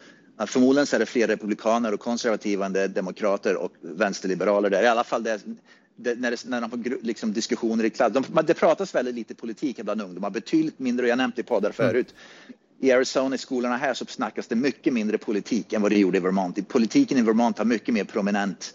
Förmodligen 0.47 0.87
så 0.87 0.97
är 0.97 1.01
det 1.01 1.07
fler 1.07 1.27
republikaner 1.27 1.95
och 1.95 2.01
konservativa 2.01 2.67
än 2.67 2.73
det 2.73 2.81
är 2.81 2.89
demokrater 2.89 3.57
och 3.57 3.73
vänsterliberaler 3.81 4.71
där. 4.71 4.83
I 4.83 4.87
alla 4.87 5.05
fall 5.05 5.23
det, 5.23 5.41
det, 5.97 6.15
när, 6.15 6.31
det, 6.31 6.45
när 6.45 6.61
de 6.61 6.71
får 6.71 7.05
liksom 7.05 7.33
diskussioner 7.33 7.85
i 7.85 7.91
klass. 7.91 8.13
De, 8.13 8.25
det 8.47 8.55
pratas 8.55 8.95
väldigt 8.95 9.15
lite 9.15 9.35
politik 9.35 9.83
bland 9.83 10.03
ungdomar, 10.03 10.31
betydligt 10.31 10.79
mindre. 10.79 11.09
Jag 11.09 11.19
nämnde 11.19 11.41
i 11.41 11.45
poddar 11.45 11.69
mm. 11.69 11.73
förut. 11.73 12.15
I 12.81 12.93
Arizona, 12.93 13.35
i 13.35 13.39
skolorna 13.39 13.77
här, 13.77 13.95
så 13.95 14.05
snackas 14.07 14.47
det 14.47 14.57
mycket 14.57 14.93
mindre 14.93 15.19
politik 15.19 15.73
än 15.73 15.83
vad 15.83 15.91
det 15.91 15.99
gjorde 15.99 16.19
i 16.19 16.21
Vermont. 16.21 16.69
Politiken 16.69 17.19
i 17.19 17.23
Vermont 17.23 17.59
har 17.59 17.65
mycket 17.65 17.95
mer 17.95 18.05
prominent 18.05 18.75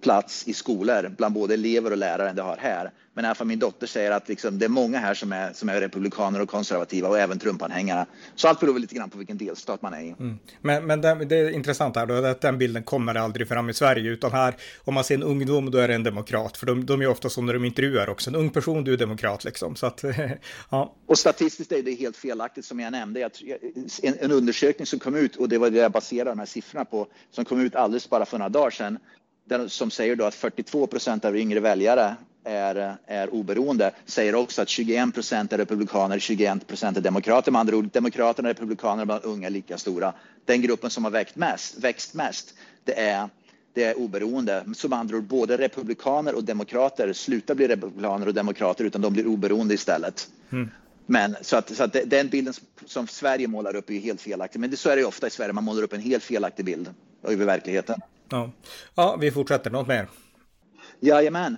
plats 0.00 0.48
i 0.48 0.54
skolor 0.54 1.14
bland 1.16 1.34
både 1.34 1.54
elever 1.54 1.90
och 1.90 1.96
lärare 1.96 2.30
än 2.30 2.36
det 2.36 2.42
har 2.42 2.56
här. 2.56 2.90
Men 3.18 3.24
i 3.24 3.28
alla 3.28 3.34
fall 3.34 3.46
min 3.46 3.58
dotter 3.58 3.86
säger 3.86 4.10
att 4.10 4.28
liksom, 4.28 4.58
det 4.58 4.64
är 4.64 4.68
många 4.68 4.98
här 4.98 5.14
som 5.14 5.32
är, 5.32 5.52
som 5.52 5.68
är 5.68 5.80
republikaner 5.80 6.40
och 6.40 6.48
konservativa 6.48 7.08
och 7.08 7.18
även 7.18 7.38
Trump-anhängare. 7.38 8.06
Så 8.34 8.48
allt 8.48 8.60
beror 8.60 8.78
lite 8.78 8.94
grann 8.94 9.10
på 9.10 9.18
vilken 9.18 9.38
delstat 9.38 9.82
man 9.82 9.94
är 9.94 10.00
i. 10.00 10.14
Mm. 10.18 10.38
Men, 10.60 10.86
men 10.86 11.00
det, 11.00 11.24
det, 11.24 11.36
är 11.36 11.50
intressant 11.50 11.96
här 11.96 12.06
då, 12.06 12.14
att 12.14 12.40
den 12.40 12.58
bilden 12.58 12.82
kommer 12.82 13.14
aldrig 13.14 13.48
fram 13.48 13.70
i 13.70 13.74
Sverige, 13.74 14.10
utan 14.10 14.32
här, 14.32 14.54
om 14.84 14.94
man 14.94 15.04
ser 15.04 15.14
en 15.14 15.22
ungdom, 15.22 15.70
då 15.70 15.78
är 15.78 15.88
det 15.88 15.94
en 15.94 16.02
demokrat. 16.02 16.56
För 16.56 16.66
de, 16.66 16.86
de 16.86 17.02
är 17.02 17.06
ofta 17.06 17.28
så 17.28 17.42
när 17.42 17.52
de 17.52 17.64
intervjuar 17.64 18.08
också, 18.08 18.30
en 18.30 18.36
ung 18.36 18.50
person, 18.50 18.84
du 18.84 18.92
är 18.92 18.96
demokrat 18.96 19.44
liksom. 19.44 19.76
Så 19.76 19.86
att, 19.86 20.04
ja. 20.70 20.94
Och 21.06 21.18
statistiskt 21.18 21.72
är 21.72 21.82
det 21.82 21.94
helt 21.94 22.16
felaktigt 22.16 22.64
som 22.64 22.80
jag 22.80 22.92
nämnde. 22.92 23.20
Jag, 23.20 23.30
en, 24.02 24.14
en 24.20 24.32
undersökning 24.32 24.86
som 24.86 24.98
kom 24.98 25.16
ut, 25.16 25.36
och 25.36 25.48
det 25.48 25.58
var 25.58 25.70
det 25.70 25.78
jag 25.78 25.92
baserade 25.92 26.30
de 26.30 26.38
här 26.38 26.46
siffrorna 26.46 26.84
på, 26.84 27.06
som 27.30 27.44
kom 27.44 27.60
ut 27.60 27.74
alldeles 27.74 28.10
bara 28.10 28.26
för 28.26 28.38
några 28.38 28.48
dagar 28.48 28.70
sedan, 28.70 28.98
som 29.68 29.90
säger 29.90 30.16
då 30.16 30.24
att 30.24 30.34
42 30.34 30.86
procent 30.86 31.24
av 31.24 31.36
yngre 31.36 31.60
väljare 31.60 32.16
är, 32.44 32.96
är 33.06 33.34
oberoende 33.34 33.90
säger 34.06 34.34
också 34.34 34.62
att 34.62 34.68
21 34.68 35.14
procent 35.14 35.52
är 35.52 35.58
republikaner, 35.58 36.18
21 36.18 36.66
procent 36.66 36.96
är 36.96 37.00
demokrater. 37.00 37.52
Med 37.52 37.60
andra 37.60 37.76
ord, 37.76 37.90
demokraterna 37.92 38.48
och 38.48 38.54
republikanerna 38.54 39.04
bland 39.06 39.24
unga 39.24 39.48
lika 39.48 39.78
stora. 39.78 40.12
Den 40.44 40.62
gruppen 40.62 40.90
som 40.90 41.04
har 41.04 41.10
växt 41.10 41.36
mest, 41.36 41.78
växt 41.78 42.14
mest 42.14 42.54
det, 42.84 43.00
är, 43.00 43.28
det 43.74 43.84
är 43.84 43.98
oberoende. 43.98 44.64
Med 44.66 44.98
andra 44.98 45.16
ord, 45.16 45.24
både 45.24 45.56
republikaner 45.56 46.34
och 46.34 46.44
demokrater 46.44 47.12
slutar 47.12 47.54
bli 47.54 47.68
republikaner 47.68 48.26
och 48.26 48.34
demokrater 48.34 48.84
utan 48.84 49.00
de 49.00 49.12
blir 49.12 49.26
oberoende 49.26 49.74
istället. 49.74 50.28
Mm. 50.50 50.70
Men 51.06 51.36
så 51.42 51.56
att, 51.56 51.76
så 51.76 51.84
att 51.84 51.96
den 52.06 52.28
bilden 52.28 52.54
som 52.86 53.06
Sverige 53.06 53.48
målar 53.48 53.76
upp 53.76 53.90
är 53.90 53.98
helt 53.98 54.20
felaktig. 54.20 54.60
Men 54.60 54.70
det, 54.70 54.76
så 54.76 54.90
är 54.90 54.96
det 54.96 55.04
ofta 55.04 55.26
i 55.26 55.30
Sverige, 55.30 55.52
man 55.52 55.64
målar 55.64 55.82
upp 55.82 55.92
en 55.92 56.00
helt 56.00 56.24
felaktig 56.24 56.64
bild 56.64 56.94
över 57.22 57.44
verkligheten. 57.44 58.00
Ja, 58.30 58.50
ja 58.94 59.16
vi 59.20 59.30
fortsätter. 59.30 59.70
Något 59.70 59.88
mer? 59.88 60.08
Jajamän. 61.00 61.56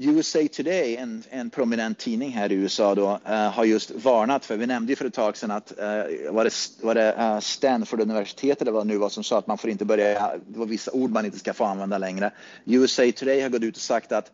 USA 0.00 0.38
Today, 0.52 0.96
en, 0.96 1.22
en 1.30 1.50
prominent 1.50 1.98
tidning 1.98 2.30
här 2.30 2.52
i 2.52 2.54
USA, 2.54 2.94
då, 2.94 3.20
uh, 3.28 3.32
har 3.32 3.64
just 3.64 3.90
varnat 3.90 4.44
för, 4.44 4.56
vi 4.56 4.66
nämnde 4.66 4.92
ju 4.92 4.96
för 4.96 5.04
ett 5.04 5.14
tag 5.14 5.36
sedan 5.36 5.50
att 5.50 5.72
uh, 5.78 6.32
var 6.32 6.44
det, 6.44 6.52
var 6.82 6.94
det 6.94 7.14
uh, 7.18 7.40
Stanford 7.40 8.00
universitet 8.00 8.62
eller 8.62 8.72
vad 8.72 8.86
det 8.86 8.88
nu 8.88 8.98
var 8.98 9.08
som 9.08 9.24
sa 9.24 9.38
att 9.38 9.46
man 9.46 9.58
får 9.58 9.70
inte 9.70 9.84
börja, 9.84 10.36
det 10.46 10.58
var 10.58 10.66
vissa 10.66 10.92
ord 10.92 11.10
man 11.10 11.24
inte 11.24 11.38
ska 11.38 11.54
få 11.54 11.64
använda 11.64 11.98
längre. 11.98 12.30
USA 12.64 13.12
Today 13.12 13.40
har 13.40 13.48
gått 13.48 13.62
ut 13.62 13.76
och 13.76 13.82
sagt 13.82 14.12
att 14.12 14.32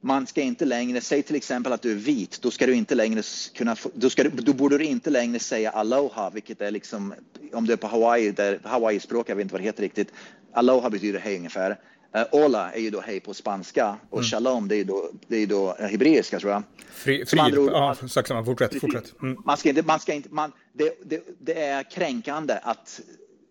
man 0.00 0.26
ska 0.26 0.40
inte 0.40 0.64
längre, 0.64 1.00
säg 1.00 1.22
till 1.22 1.36
exempel 1.36 1.72
att 1.72 1.82
du 1.82 1.90
är 1.90 1.96
vit, 1.96 2.42
då 2.42 2.50
ska 2.50 2.66
du 2.66 2.74
inte 2.74 2.94
längre 2.94 3.22
kunna, 3.54 3.76
då, 3.94 4.10
ska 4.10 4.22
du, 4.22 4.30
då 4.30 4.52
borde 4.52 4.78
du 4.78 4.84
inte 4.84 5.10
längre 5.10 5.38
säga 5.38 5.70
aloha, 5.70 6.30
vilket 6.30 6.60
är 6.60 6.70
liksom, 6.70 7.14
om 7.52 7.66
du 7.66 7.72
är 7.72 7.76
på 7.76 7.86
Hawaii, 7.86 8.30
där 8.30 8.60
Hawaii-språk, 8.64 9.28
jag 9.28 9.36
vet 9.36 9.42
inte 9.42 9.52
vad 9.52 9.60
det 9.60 9.66
heter 9.66 9.82
riktigt, 9.82 10.12
aloha 10.54 10.90
betyder 10.90 11.18
hej 11.20 11.36
ungefär. 11.36 11.70
Uh, 12.16 12.24
Ola 12.44 12.72
är 12.72 12.80
ju 12.80 12.90
då 12.90 13.00
hej 13.00 13.20
på 13.20 13.34
spanska 13.34 13.96
och 14.10 14.18
mm. 14.18 14.30
shalom 14.30 14.68
det 14.68 14.76
är 14.76 14.84
då, 14.84 15.10
det 15.28 15.36
är 15.36 15.46
då 15.46 15.76
uh, 15.80 15.86
hebreiska 15.86 16.40
tror 16.40 16.52
jag. 16.52 16.62
Fri, 16.90 17.26
frid, 17.26 17.58
ord, 17.58 17.70
ja, 17.72 17.96
sak 18.08 18.26
samma, 18.26 18.44
fortsätt. 18.44 18.80
fortsätt. 18.80 19.22
Mm. 19.22 19.42
Man 19.44 19.56
ska 19.56 19.68
inte, 19.68 19.82
man 19.82 20.00
ska 20.00 20.12
inte, 20.12 20.28
man, 20.32 20.52
det, 20.72 20.94
det, 21.04 21.22
det 21.38 21.62
är 21.62 21.82
kränkande 21.82 22.58
att 22.62 23.00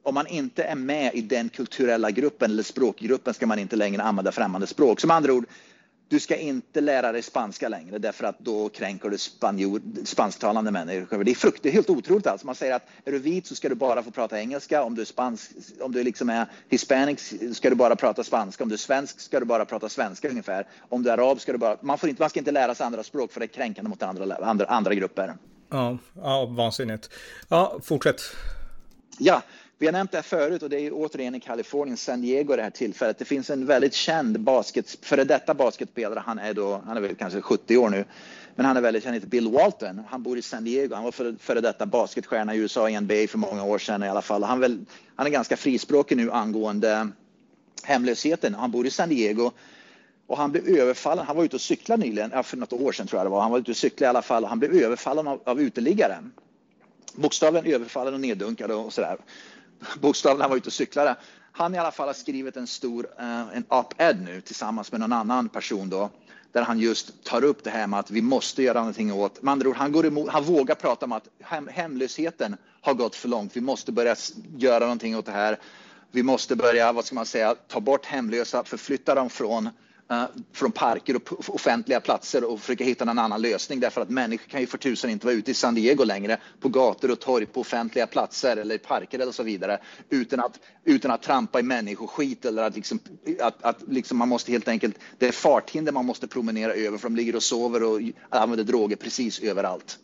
om 0.03 0.13
man 0.13 0.27
inte 0.27 0.63
är 0.63 0.75
med 0.75 1.15
i 1.15 1.22
den 1.22 1.50
kulturella 1.50 2.12
gruppen 2.12 2.51
eller 2.51 2.63
språkgruppen 2.63 3.34
ska 3.34 3.48
man 3.48 3.60
inte 3.60 3.75
längre 3.75 4.01
använda 4.01 4.32
främmande 4.32 4.68
språk. 4.68 5.00
Som 5.00 5.12
andra 5.12 5.34
ord, 5.34 5.46
du 6.09 6.19
ska 6.19 6.35
inte 6.35 6.81
lära 6.81 7.11
dig 7.11 7.21
spanska 7.21 7.69
längre 7.69 7.97
därför 7.97 8.25
att 8.25 8.39
då 8.39 8.69
kränker 8.69 9.09
du 9.09 9.17
spanjor, 9.17 9.81
spansktalande 10.05 10.71
människor. 10.71 11.23
Det 11.23 11.31
är, 11.31 11.35
frukt, 11.35 11.63
det 11.63 11.69
är 11.69 11.73
helt 11.73 11.89
otroligt 11.89 12.27
alltså. 12.27 12.45
Man 12.45 12.55
säger 12.55 12.75
att 12.75 12.87
är 13.05 13.11
du 13.11 13.19
vit 13.19 13.47
så 13.47 13.55
ska 13.55 13.69
du 13.69 13.75
bara 13.75 14.03
få 14.03 14.11
prata 14.11 14.39
engelska. 14.39 14.83
Om 14.83 14.95
du 14.95 15.01
är 15.01 15.05
spansk, 15.05 15.51
om 15.81 15.91
du 15.91 16.03
liksom 16.03 16.29
är 16.29 16.45
hispanic 16.69 17.33
ska 17.53 17.69
du 17.69 17.75
bara 17.75 17.95
prata 17.95 18.23
spanska. 18.23 18.63
Om 18.63 18.69
du 18.69 18.75
är 18.75 18.77
svensk 18.77 19.19
ska 19.19 19.39
du 19.39 19.45
bara 19.45 19.65
prata 19.65 19.89
svenska 19.89 20.29
ungefär. 20.29 20.67
Om 20.89 21.03
du 21.03 21.09
är 21.09 21.13
arab 21.13 21.41
ska 21.41 21.51
du 21.51 21.57
bara, 21.57 21.77
man, 21.81 21.97
får 21.97 22.09
inte, 22.09 22.21
man 22.21 22.29
ska 22.29 22.39
inte 22.39 22.51
lära 22.51 22.75
sig 22.75 22.85
andra 22.85 23.03
språk 23.03 23.31
för 23.31 23.39
det 23.39 23.45
är 23.45 23.47
kränkande 23.47 23.89
mot 23.89 24.03
andra, 24.03 24.35
andra, 24.35 24.65
andra 24.65 24.93
grupper. 24.93 25.33
Ja, 25.69 25.97
ja, 26.15 26.45
vansinnigt. 26.45 27.09
Ja, 27.49 27.79
fortsätt. 27.83 28.21
Ja, 29.19 29.41
vi 29.79 29.86
har 29.86 29.93
nämnt 29.93 30.12
det 30.12 30.17
här 30.17 30.24
förut 30.24 30.63
och 30.63 30.69
det 30.69 30.79
är 30.79 30.91
återigen 30.93 31.36
i 31.36 31.39
Kalifornien, 31.39 31.98
San 31.98 32.21
Diego 32.21 32.55
det 32.55 32.62
här 32.62 32.69
tillfället. 32.69 33.17
Det 33.17 33.25
finns 33.25 33.50
en 33.50 33.65
väldigt 33.65 33.93
känd 33.93 34.39
basket, 34.39 34.98
före 35.01 35.24
detta 35.24 35.53
basketspelare, 35.53 36.24
han 36.25 36.39
är 36.39 36.53
då, 36.53 36.81
han 36.86 36.98
är 36.98 37.01
väl 37.01 37.15
kanske 37.15 37.41
70 37.41 37.77
år 37.77 37.89
nu, 37.89 38.05
men 38.55 38.65
han 38.65 38.77
är 38.77 38.81
väldigt 38.81 39.03
känd, 39.03 39.15
heter 39.15 39.27
Bill 39.27 39.48
Walton. 39.48 40.01
Han 40.09 40.24
bor 40.24 40.38
i 40.38 40.41
San 40.41 40.63
Diego, 40.63 40.95
han 40.95 41.03
var 41.03 41.12
före, 41.12 41.36
före 41.39 41.62
detta 41.62 41.86
basketstjärna 41.86 42.55
i 42.55 42.57
USA 42.57 42.89
i 42.89 43.00
NBA 43.00 43.27
för 43.29 43.38
många 43.38 43.63
år 43.63 43.79
sedan 43.79 44.03
i 44.03 44.09
alla 44.09 44.21
fall. 44.21 44.43
Han, 44.43 44.59
väl, 44.59 44.86
han 45.15 45.27
är 45.27 45.31
ganska 45.31 45.57
frispråkig 45.57 46.17
nu 46.17 46.31
angående 46.31 47.09
hemlösheten. 47.83 48.55
Han 48.55 48.71
bor 48.71 48.88
i 48.88 48.91
San 48.91 49.09
Diego 49.09 49.51
och 50.27 50.38
han 50.38 50.51
blev 50.51 50.67
överfallen. 50.67 51.25
Han 51.25 51.36
var 51.36 51.43
ute 51.43 51.55
och 51.55 51.62
cyklade 51.62 52.03
nyligen, 52.03 52.43
för 52.43 52.57
något 52.57 52.74
år 52.74 52.91
sedan 52.91 53.07
tror 53.07 53.19
jag 53.19 53.25
det 53.25 53.29
var. 53.31 53.41
Han 53.41 53.51
var 53.51 53.59
ute 53.59 53.71
och 53.71 53.77
cyklade 53.77 54.05
i 54.05 54.09
alla 54.09 54.21
fall 54.21 54.43
och 54.43 54.50
han 54.50 54.59
blev 54.59 54.74
överfallen 54.74 55.27
av, 55.27 55.41
av 55.43 55.62
uteliggaren 55.62 56.31
Bokstavligen 57.13 57.74
överfallen 57.74 58.13
och 58.13 58.19
neddunkad 58.19 58.71
och 58.71 58.93
sådär 58.93 59.17
bokstavligen 60.01 60.41
han 60.41 60.50
var 60.50 60.57
ute 60.57 60.67
och 60.67 60.74
cyklade. 60.74 61.15
Han 61.51 61.75
i 61.75 61.77
alla 61.77 61.91
fall 61.91 62.07
har 62.07 62.13
skrivit 62.13 62.57
en 62.57 62.67
stor 62.67 63.07
eh, 63.19 63.57
en 63.57 63.65
op-ed 63.67 64.21
nu 64.21 64.41
tillsammans 64.41 64.91
med 64.91 65.01
någon 65.01 65.13
annan 65.13 65.50
person 65.50 65.89
då 65.89 66.09
där 66.51 66.62
han 66.62 66.79
just 66.79 67.24
tar 67.24 67.43
upp 67.43 67.63
det 67.63 67.69
här 67.69 67.88
med 67.88 68.00
att 68.00 68.12
vi 68.12 68.21
måste 68.21 68.63
göra 68.63 68.79
någonting 68.79 69.13
åt, 69.13 69.41
med 69.41 69.51
andra 69.51 69.69
ord, 69.69 69.75
han, 69.75 69.91
går 69.91 70.05
emot, 70.05 70.29
han 70.29 70.43
vågar 70.43 70.75
prata 70.75 71.05
om 71.05 71.12
att 71.12 71.27
hem, 71.41 71.67
hemlösheten 71.67 72.55
har 72.81 72.93
gått 72.93 73.15
för 73.15 73.29
långt. 73.29 73.55
Vi 73.55 73.62
måste 73.62 73.91
börja 73.91 74.15
göra 74.57 74.79
någonting 74.79 75.17
åt 75.17 75.25
det 75.25 75.31
här. 75.31 75.57
Vi 76.12 76.24
måste 76.24 76.55
börja, 76.55 76.91
vad 76.91 77.05
ska 77.05 77.15
man 77.15 77.25
säga, 77.25 77.55
ta 77.67 77.79
bort 77.79 78.05
hemlösa, 78.05 78.63
förflytta 78.63 79.15
dem 79.15 79.29
från 79.29 79.69
Eh, 80.11 80.25
från 80.53 80.71
parker 80.71 81.15
och 81.15 81.49
offentliga 81.55 81.99
platser 81.99 82.43
och 82.43 82.59
försöka 82.59 82.83
hitta 82.83 83.03
en 83.03 83.19
annan 83.19 83.41
lösning 83.41 83.79
därför 83.79 84.01
att 84.01 84.09
människor 84.09 84.49
kan 84.49 84.61
ju 84.61 84.67
för 84.67 84.77
tusan 84.77 85.09
inte 85.09 85.25
vara 85.25 85.35
ute 85.35 85.51
i 85.51 85.53
San 85.53 85.75
Diego 85.75 86.03
längre 86.03 86.37
på 86.59 86.69
gator 86.69 87.11
och 87.11 87.19
torg 87.19 87.45
på 87.45 87.61
offentliga 87.61 88.07
platser 88.07 88.57
eller 88.57 88.75
i 88.75 88.77
parker 88.77 89.19
eller 89.19 89.31
så 89.31 89.43
vidare 89.43 89.79
utan 90.09 90.39
att, 90.39 90.59
utan 90.85 91.11
att 91.11 91.21
trampa 91.21 91.59
i 91.59 91.63
människoskit 91.63 92.45
eller 92.45 92.63
att, 92.63 92.75
liksom, 92.75 92.99
att, 93.41 93.63
att 93.63 93.81
liksom 93.87 94.17
man 94.17 94.29
måste 94.29 94.51
helt 94.51 94.67
enkelt, 94.67 94.95
det 95.17 95.27
är 95.27 95.31
farthinder 95.31 95.91
man 95.91 96.05
måste 96.05 96.27
promenera 96.27 96.73
över 96.73 96.97
för 96.97 97.09
de 97.09 97.15
ligger 97.15 97.35
och 97.35 97.43
sover 97.43 97.83
och 97.83 98.01
använder 98.29 98.63
droger 98.63 98.95
precis 98.95 99.39
överallt. 99.39 99.99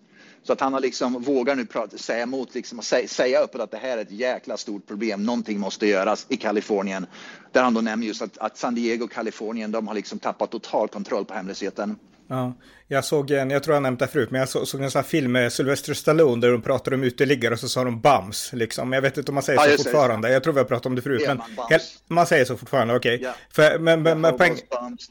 Så 0.47 0.53
att 0.53 0.61
han 0.61 0.73
har 0.73 0.79
liksom, 0.79 1.21
vågar 1.21 1.55
nu 1.55 1.65
prata, 1.65 1.97
säga 1.97 2.23
emot, 2.23 2.55
liksom, 2.55 2.81
säga, 2.81 3.07
säga 3.07 3.39
öppet 3.39 3.61
att 3.61 3.71
det 3.71 3.77
här 3.77 3.97
är 3.97 4.01
ett 4.01 4.11
jäkla 4.11 4.57
stort 4.57 4.87
problem. 4.87 5.25
Någonting 5.25 5.59
måste 5.59 5.87
göras 5.87 6.25
i 6.29 6.37
Kalifornien. 6.37 7.05
Där 7.51 7.63
han 7.63 7.73
då 7.73 7.81
nämner 7.81 8.07
just 8.07 8.21
att, 8.21 8.37
att 8.37 8.57
San 8.57 8.75
Diego 8.75 9.05
och 9.05 9.11
Kalifornien, 9.11 9.71
de 9.71 9.87
har 9.87 9.95
liksom 9.95 10.19
tappat 10.19 10.51
total 10.51 10.87
kontroll 10.87 11.25
på 11.25 11.33
hemlösheten. 11.33 11.95
Ja, 12.27 12.53
jag 12.87 13.05
såg 13.05 13.31
en, 13.31 13.49
jag 13.49 13.63
tror 13.63 13.75
jag 13.75 13.83
nämnt 13.83 13.99
det 13.99 14.07
förut, 14.07 14.31
men 14.31 14.39
jag 14.39 14.49
så, 14.49 14.65
såg 14.65 14.81
en 14.81 14.91
sån 14.91 14.99
här 14.99 15.07
film 15.07 15.31
med 15.31 15.53
Sylvester 15.53 15.93
Stallone 15.93 16.41
där 16.41 16.51
de 16.51 16.61
pratade 16.61 16.95
om 16.95 17.03
uteliggare 17.03 17.53
och 17.53 17.59
så 17.59 17.69
sa 17.69 17.83
de 17.83 18.01
bums, 18.01 18.49
liksom. 18.53 18.93
Jag 18.93 19.01
vet 19.01 19.17
inte 19.17 19.31
om 19.31 19.35
man 19.35 19.43
säger 19.43 19.69
ja, 19.69 19.77
så 19.77 19.83
fortfarande. 19.83 20.31
Jag 20.31 20.43
tror 20.43 20.53
vi 20.53 20.59
har 20.59 20.65
pratat 20.65 20.85
om 20.85 20.95
det 20.95 21.01
förut, 21.01 21.23
men 21.27 21.37
man, 21.37 21.79
man, 22.07 22.27
säger 22.27 22.45
så 22.45 22.57
fortfarande, 22.57 22.95
okej. 22.95 23.15
Okay. 23.15 23.65
Yeah. 23.65 23.81
men, 23.81 24.03
men, 24.03 24.21
men 24.21 24.37
poäng... 24.37 24.53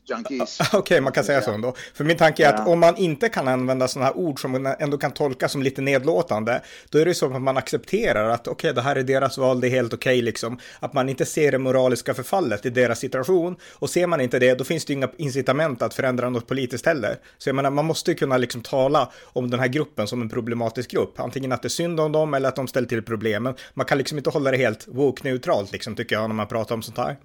Okej, 0.08 0.78
okay, 0.78 1.00
man 1.00 1.12
kan 1.12 1.24
säga 1.24 1.38
yeah. 1.38 1.44
så 1.44 1.52
ändå. 1.54 1.74
För 1.94 2.04
min 2.04 2.16
tanke 2.16 2.42
är 2.42 2.48
yeah. 2.48 2.60
att 2.60 2.68
om 2.68 2.80
man 2.80 2.96
inte 2.96 3.28
kan 3.28 3.48
använda 3.48 3.88
sådana 3.88 4.06
här 4.06 4.16
ord 4.16 4.40
som 4.40 4.50
man 4.50 4.66
ändå 4.66 4.98
kan 4.98 5.10
tolka 5.10 5.48
som 5.48 5.62
lite 5.62 5.82
nedlåtande, 5.82 6.62
då 6.88 6.98
är 6.98 7.04
det 7.04 7.14
så 7.14 7.34
att 7.34 7.42
man 7.42 7.56
accepterar 7.56 8.28
att 8.28 8.48
okej, 8.48 8.52
okay, 8.52 8.72
det 8.72 8.82
här 8.82 8.96
är 8.96 9.02
deras 9.02 9.38
val, 9.38 9.60
det 9.60 9.68
är 9.68 9.70
helt 9.70 9.94
okej, 9.94 10.12
okay, 10.12 10.22
liksom. 10.22 10.58
Att 10.80 10.92
man 10.92 11.08
inte 11.08 11.24
ser 11.24 11.52
det 11.52 11.58
moraliska 11.58 12.14
förfallet 12.14 12.66
i 12.66 12.70
deras 12.70 12.98
situation. 12.98 13.56
Och 13.72 13.90
ser 13.90 14.06
man 14.06 14.20
inte 14.20 14.38
det, 14.38 14.54
då 14.54 14.64
finns 14.64 14.84
det 14.84 14.92
inga 14.92 15.08
incitament 15.16 15.82
att 15.82 15.94
förändra 15.94 16.30
något 16.30 16.46
politiskt 16.46 16.86
heller. 16.86 17.16
Så 17.38 17.48
jag 17.48 17.63
menar, 17.64 17.74
man 17.74 17.84
måste 17.84 18.14
kunna 18.14 18.36
liksom 18.36 18.60
tala 18.62 19.12
om 19.32 19.50
den 19.50 19.60
här 19.60 19.68
gruppen 19.68 20.06
som 20.06 20.22
en 20.22 20.28
problematisk 20.28 20.90
grupp. 20.90 21.20
Antingen 21.20 21.52
att 21.52 21.62
det 21.62 21.66
är 21.66 21.70
synd 21.70 22.00
om 22.00 22.12
dem 22.12 22.34
eller 22.34 22.48
att 22.48 22.56
de 22.56 22.68
ställer 22.68 22.88
till 22.88 23.02
problemen. 23.02 23.54
Man 23.74 23.86
kan 23.86 23.98
liksom 23.98 24.18
inte 24.18 24.30
hålla 24.30 24.50
det 24.50 24.56
helt 24.56 24.88
woke-neutralt, 24.88 25.72
liksom, 25.72 25.96
tycker 25.96 26.16
jag, 26.16 26.28
när 26.28 26.34
man 26.34 26.46
pratar 26.46 26.74
om 26.74 26.82
sånt 26.82 26.98
här. 26.98 27.16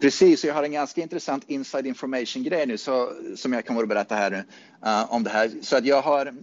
Precis, 0.00 0.44
jag 0.44 0.54
har 0.54 0.62
en 0.62 0.72
ganska 0.72 1.00
intressant 1.00 1.44
inside 1.46 1.86
information-grej 1.86 2.66
nu 2.66 2.78
så, 2.78 3.12
som 3.36 3.52
jag 3.52 3.66
kan 3.66 3.88
berätta 3.88 4.14
här 4.14 4.30
nu 4.30 4.44
uh, 4.86 5.12
om 5.12 5.24
det 5.24 5.30
här. 5.30 5.50
Så 5.62 5.76
att 5.76 5.86
jag 5.86 6.02
har 6.02 6.34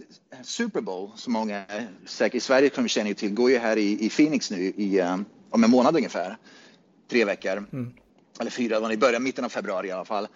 Super 0.42 0.80
Bowl, 0.80 1.10
som 1.16 1.32
många 1.32 1.64
säkert 2.06 2.34
i 2.34 2.40
Sverige 2.40 2.68
kommer 2.68 2.88
känna 2.88 3.14
till, 3.14 3.34
går 3.34 3.50
ju 3.50 3.58
här 3.58 3.76
i, 3.76 4.06
i 4.06 4.08
Phoenix 4.08 4.50
nu 4.50 4.72
i, 4.76 5.00
uh, 5.00 5.20
om 5.50 5.64
en 5.64 5.70
månad 5.70 5.96
ungefär. 5.96 6.36
Tre 7.10 7.24
veckor. 7.24 7.56
Mm. 7.72 7.92
Eller 8.40 8.50
fyra, 8.50 8.92
i 8.92 8.96
början, 8.96 9.22
mitten 9.22 9.44
av 9.44 9.48
februari 9.48 9.88
i 9.88 9.90
alla 9.90 10.04
fall. 10.04 10.28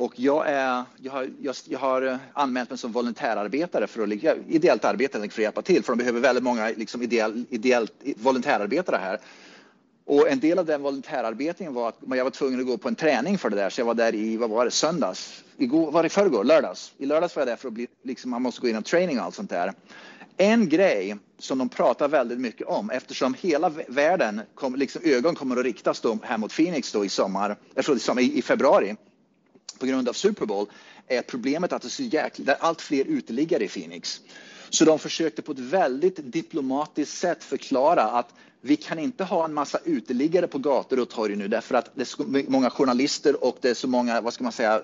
Och 0.00 0.20
jag, 0.20 0.48
är, 0.48 0.84
jag, 0.96 1.12
har, 1.12 1.30
jag, 1.40 1.54
jag 1.64 1.78
har 1.78 2.02
eh, 2.02 2.16
anmält 2.32 2.70
mig 2.70 2.78
som 2.78 2.92
volontärarbetare 2.92 3.86
för 3.86 4.02
att 4.02 4.08
ideellt 4.48 4.84
arbete 4.84 5.18
för 5.18 5.26
att 5.26 5.38
hjälpa 5.38 5.62
till, 5.62 5.84
för 5.84 5.92
de 5.92 5.96
behöver 5.98 6.20
väldigt 6.20 6.44
många 6.44 6.68
liksom, 6.68 7.02
ideell, 7.02 7.44
ideellt 7.50 7.92
volontärarbetare 8.16 8.96
här. 8.96 9.18
Och 10.04 10.28
en 10.28 10.40
del 10.40 10.58
av 10.58 10.66
den 10.66 10.82
volontärarbetningen 10.82 11.74
var 11.74 11.88
att 11.88 11.96
jag 12.08 12.24
var 12.24 12.30
tvungen 12.30 12.60
att 12.60 12.66
gå 12.66 12.78
på 12.78 12.88
en 12.88 12.94
träning 12.94 13.38
för 13.38 13.50
det 13.50 13.56
där, 13.56 13.70
så 13.70 13.80
jag 13.80 13.86
var 13.86 13.94
där 13.94 14.14
i, 14.14 14.36
vad 14.36 14.50
var 14.50 14.64
det, 14.64 14.70
söndags? 14.70 15.44
Igår, 15.56 15.90
var 15.90 16.02
det 16.02 16.06
i 16.06 16.10
förrgår? 16.10 16.44
Lördags? 16.44 16.92
I 16.98 17.06
lördags 17.06 17.36
var 17.36 17.40
jag 17.40 17.48
där 17.48 17.56
för 17.56 17.68
att 17.68 17.74
bli, 17.74 17.86
liksom, 18.02 18.30
man 18.30 18.42
måste 18.42 18.60
gå 18.60 18.66
igenom 18.66 18.82
training 18.82 19.18
och 19.18 19.24
allt 19.24 19.34
sånt 19.34 19.50
där. 19.50 19.72
En 20.36 20.68
grej 20.68 21.16
som 21.38 21.58
de 21.58 21.68
pratar 21.68 22.08
väldigt 22.08 22.40
mycket 22.40 22.66
om 22.66 22.90
eftersom 22.90 23.34
hela 23.34 23.72
världen, 23.88 24.40
kom, 24.54 24.76
liksom, 24.76 25.02
ögon 25.04 25.34
kommer 25.34 25.56
att 25.56 25.64
riktas 25.64 26.00
då 26.00 26.18
här 26.22 26.38
mot 26.38 26.56
Phoenix 26.56 26.92
då 26.92 27.04
i 27.04 27.08
sommar, 27.08 27.56
jag 27.74 28.22
i, 28.22 28.38
i 28.38 28.42
februari 28.42 28.96
på 29.78 29.86
grund 29.86 30.08
av 30.08 30.12
Super 30.12 30.46
Bowl 30.46 30.66
är 31.06 31.22
problemet 31.22 31.72
att 31.72 31.82
det 31.82 31.88
är 31.88 31.90
så 31.90 32.02
jäkla, 32.02 32.44
det 32.44 32.52
är 32.52 32.56
allt 32.60 32.80
fler 32.80 33.04
uteliggare 33.04 33.64
i 33.64 33.68
Phoenix. 33.68 34.20
Så 34.70 34.84
de 34.84 34.98
försökte 34.98 35.42
på 35.42 35.52
ett 35.52 35.58
väldigt 35.58 36.32
diplomatiskt 36.32 37.18
sätt 37.18 37.44
förklara 37.44 38.02
att 38.02 38.34
vi 38.68 38.76
kan 38.76 38.98
inte 38.98 39.24
ha 39.24 39.44
en 39.44 39.54
massa 39.54 39.78
uteliggare 39.84 40.46
på 40.46 40.58
gator 40.58 41.00
och 41.00 41.08
torg 41.08 41.36
nu 41.36 41.48
därför 41.48 41.74
att 41.74 41.90
det 41.94 42.00
är 42.00 42.04
så 42.04 42.24
många 42.48 42.70
journalister 42.70 43.44
och 43.44 43.58
det 43.60 43.70
är 43.70 43.74
så 43.74 43.88
många, 43.88 44.20
vad 44.20 44.34
ska 44.34 44.44
man 44.44 44.52
säga, 44.52 44.82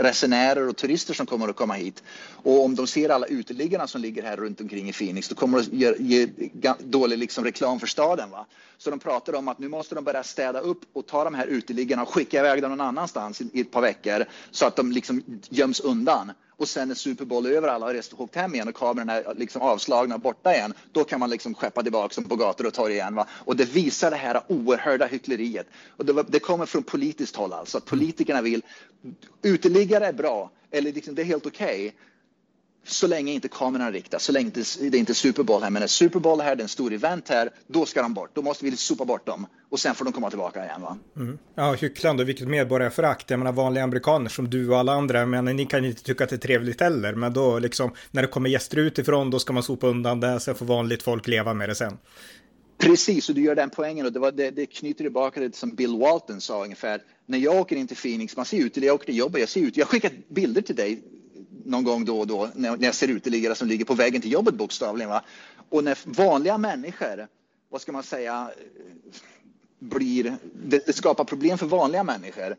resenärer 0.00 0.68
och 0.68 0.76
turister 0.76 1.14
som 1.14 1.26
kommer 1.26 1.48
att 1.48 1.56
komma 1.56 1.74
hit. 1.74 2.02
Och 2.42 2.64
om 2.64 2.74
de 2.74 2.86
ser 2.86 3.08
alla 3.08 3.26
uteliggarna 3.26 3.86
som 3.86 4.00
ligger 4.00 4.22
här 4.22 4.36
runt 4.36 4.60
omkring 4.60 4.88
i 4.88 4.92
Phoenix, 4.92 5.28
då 5.28 5.34
kommer 5.34 5.58
det 5.58 5.90
att 5.90 6.00
ge, 6.00 6.28
ge 6.60 6.74
dålig 6.78 7.18
liksom 7.18 7.44
reklam 7.44 7.80
för 7.80 7.86
staden. 7.86 8.30
Va? 8.30 8.46
Så 8.78 8.90
de 8.90 8.98
pratar 8.98 9.34
om 9.34 9.48
att 9.48 9.58
nu 9.58 9.68
måste 9.68 9.94
de 9.94 10.04
börja 10.04 10.22
städa 10.22 10.60
upp 10.60 10.80
och 10.92 11.06
ta 11.06 11.24
de 11.24 11.34
här 11.34 11.46
uteliggarna 11.46 12.02
och 12.02 12.14
skicka 12.14 12.38
iväg 12.38 12.62
dem 12.62 12.70
någon 12.70 12.80
annanstans 12.80 13.40
i 13.40 13.60
ett 13.60 13.70
par 13.70 13.80
veckor 13.80 14.24
så 14.50 14.66
att 14.66 14.76
de 14.76 14.92
liksom 14.92 15.22
göms 15.48 15.80
undan 15.80 16.32
och 16.62 16.68
sen 16.68 16.88
när 16.88 16.94
Super 16.94 17.24
Bowl 17.24 17.46
över, 17.46 17.68
alla 17.68 17.86
har 17.86 17.94
rest 17.94 18.12
och 18.12 18.20
åkt 18.20 18.34
hem 18.34 18.54
igen 18.54 18.68
och 18.68 18.74
kamerorna 18.74 19.12
är 19.12 19.34
liksom 19.34 19.62
avslagna 19.62 20.14
och 20.14 20.20
borta 20.20 20.54
igen, 20.54 20.74
då 20.92 21.04
kan 21.04 21.20
man 21.20 21.30
liksom 21.30 21.54
skeppa 21.54 21.82
tillbaka 21.82 22.14
dem 22.14 22.24
på 22.24 22.36
gator 22.36 22.61
och 22.66 22.74
torg 22.74 22.92
igen. 22.92 23.14
Va? 23.14 23.26
Och 23.30 23.56
det 23.56 23.64
visar 23.64 24.10
det 24.10 24.16
här 24.16 24.40
oerhörda 24.48 25.06
hyckleriet. 25.06 25.66
Och 25.96 26.06
det, 26.06 26.24
det 26.28 26.38
kommer 26.38 26.66
från 26.66 26.82
politiskt 26.82 27.36
håll 27.36 27.52
alltså, 27.52 27.78
att 27.78 27.84
politikerna 27.84 28.42
vill, 28.42 28.62
uteliggare 29.42 30.06
är 30.06 30.12
bra, 30.12 30.50
eller 30.70 30.92
liksom, 30.92 31.14
det 31.14 31.22
är 31.22 31.26
helt 31.26 31.46
okej, 31.46 31.86
okay, 31.86 31.92
så 32.84 33.06
länge 33.06 33.32
inte 33.32 33.48
kameran 33.48 33.92
riktas, 33.92 34.24
så 34.24 34.32
länge 34.32 34.50
det 34.80 34.98
inte 34.98 35.12
är 35.12 35.14
Super 35.14 35.42
Bowl 35.42 35.62
här. 35.62 35.70
Men 35.70 35.80
när 35.80 35.86
Super 35.86 36.20
Bowl 36.20 36.40
här, 36.40 36.56
det 36.56 36.60
är 36.60 36.62
en 36.62 36.68
stor 36.68 36.92
event 36.92 37.28
här, 37.28 37.50
då 37.66 37.86
ska 37.86 38.02
de 38.02 38.14
bort. 38.14 38.30
Då 38.34 38.42
måste 38.42 38.64
vi 38.64 38.76
sopa 38.76 39.04
bort 39.04 39.26
dem 39.26 39.46
och 39.70 39.80
sen 39.80 39.94
får 39.94 40.04
de 40.04 40.12
komma 40.12 40.30
tillbaka 40.30 40.64
igen. 40.64 40.82
Va? 40.82 40.98
Mm. 41.16 41.38
Ja, 41.54 41.72
hycklande, 41.72 42.24
vilket 42.24 42.48
medborgarförakt. 42.48 43.30
Jag 43.30 43.38
menar 43.38 43.52
vanliga 43.52 43.84
amerikaner 43.84 44.28
som 44.28 44.50
du 44.50 44.68
och 44.68 44.78
alla 44.78 44.92
andra, 44.92 45.26
men 45.26 45.44
ni 45.44 45.66
kan 45.66 45.84
inte 45.84 46.02
tycka 46.02 46.24
att 46.24 46.30
det 46.30 46.36
är 46.36 46.38
trevligt 46.38 46.80
heller. 46.80 47.14
Men 47.14 47.32
då 47.32 47.58
liksom, 47.58 47.92
när 48.10 48.22
det 48.22 48.28
kommer 48.28 48.50
gäster 48.50 48.76
utifrån, 48.76 49.30
då 49.30 49.38
ska 49.38 49.52
man 49.52 49.62
sopa 49.62 49.86
undan 49.86 50.20
det, 50.20 50.40
sen 50.40 50.54
får 50.54 50.66
vanligt 50.66 51.02
folk 51.02 51.28
leva 51.28 51.54
med 51.54 51.68
det 51.68 51.74
sen. 51.74 51.98
Precis, 52.78 53.28
och 53.28 53.34
du 53.34 53.42
gör 53.42 53.54
den 53.54 53.70
poängen 53.70 54.06
och 54.06 54.12
det, 54.12 54.18
var, 54.18 54.32
det, 54.32 54.50
det 54.50 54.66
knyter 54.66 55.04
tillbaka 55.04 55.40
till 55.40 55.50
det 55.50 55.56
som 55.56 55.74
Bill 55.74 55.96
Walton 55.96 56.40
sa 56.40 56.64
ungefär. 56.64 57.02
När 57.26 57.38
jag 57.38 57.60
åker 57.60 57.76
in 57.76 57.86
till 57.86 57.96
Phoenix, 57.96 58.36
man 58.36 58.44
ser 58.44 58.58
ut, 58.58 58.76
eller 58.76 58.86
jag 58.86 58.94
åker 58.94 59.06
till 59.06 59.16
jobbet, 59.16 59.40
jag 59.40 59.48
ser 59.48 59.60
ut, 59.60 59.76
jag 59.76 59.88
skickar 59.88 60.10
bilder 60.28 60.62
till 60.62 60.76
dig 60.76 61.02
någon 61.64 61.84
gång 61.84 62.04
då 62.04 62.20
och 62.20 62.26
då 62.26 62.48
när 62.54 62.84
jag 62.84 62.94
ser 62.94 63.08
uteliggare 63.08 63.54
som 63.54 63.68
ligger 63.68 63.84
på 63.84 63.94
vägen 63.94 64.22
till 64.22 64.32
jobbet 64.32 64.54
bokstavligen. 64.54 65.10
Va? 65.10 65.24
Och 65.68 65.84
när 65.84 65.98
vanliga 66.04 66.58
människor, 66.58 67.28
vad 67.68 67.80
ska 67.80 67.92
man 67.92 68.02
säga, 68.02 68.50
blir, 69.78 70.36
det, 70.54 70.86
det 70.86 70.92
skapar 70.92 71.24
problem 71.24 71.58
för 71.58 71.66
vanliga 71.66 72.04
människor. 72.04 72.56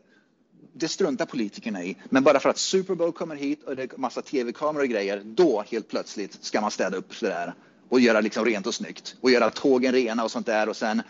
Det 0.72 0.88
struntar 0.88 1.26
politikerna 1.26 1.84
i. 1.84 1.96
Men 2.04 2.22
bara 2.22 2.40
för 2.40 2.48
att 2.48 2.58
Super 2.58 2.94
Bowl 2.94 3.12
kommer 3.12 3.36
hit 3.36 3.62
och 3.62 3.76
det 3.76 3.82
är 3.82 3.98
massa 3.98 4.22
tv-kameror 4.22 4.82
och 4.82 4.88
grejer, 4.88 5.22
då 5.24 5.64
helt 5.70 5.88
plötsligt 5.88 6.44
ska 6.44 6.60
man 6.60 6.70
städa 6.70 6.96
upp 6.96 7.20
det 7.20 7.26
där 7.26 7.54
och 7.94 8.00
göra 8.00 8.20
liksom 8.20 8.44
rent 8.44 8.66
och 8.66 8.74
snyggt 8.74 9.16
och 9.20 9.30
göra 9.30 9.50
tågen 9.50 9.92
rena 9.92 10.24
och 10.24 10.30
sånt 10.30 10.46
där 10.46 10.68
och 10.68 10.76
sen 10.76 11.02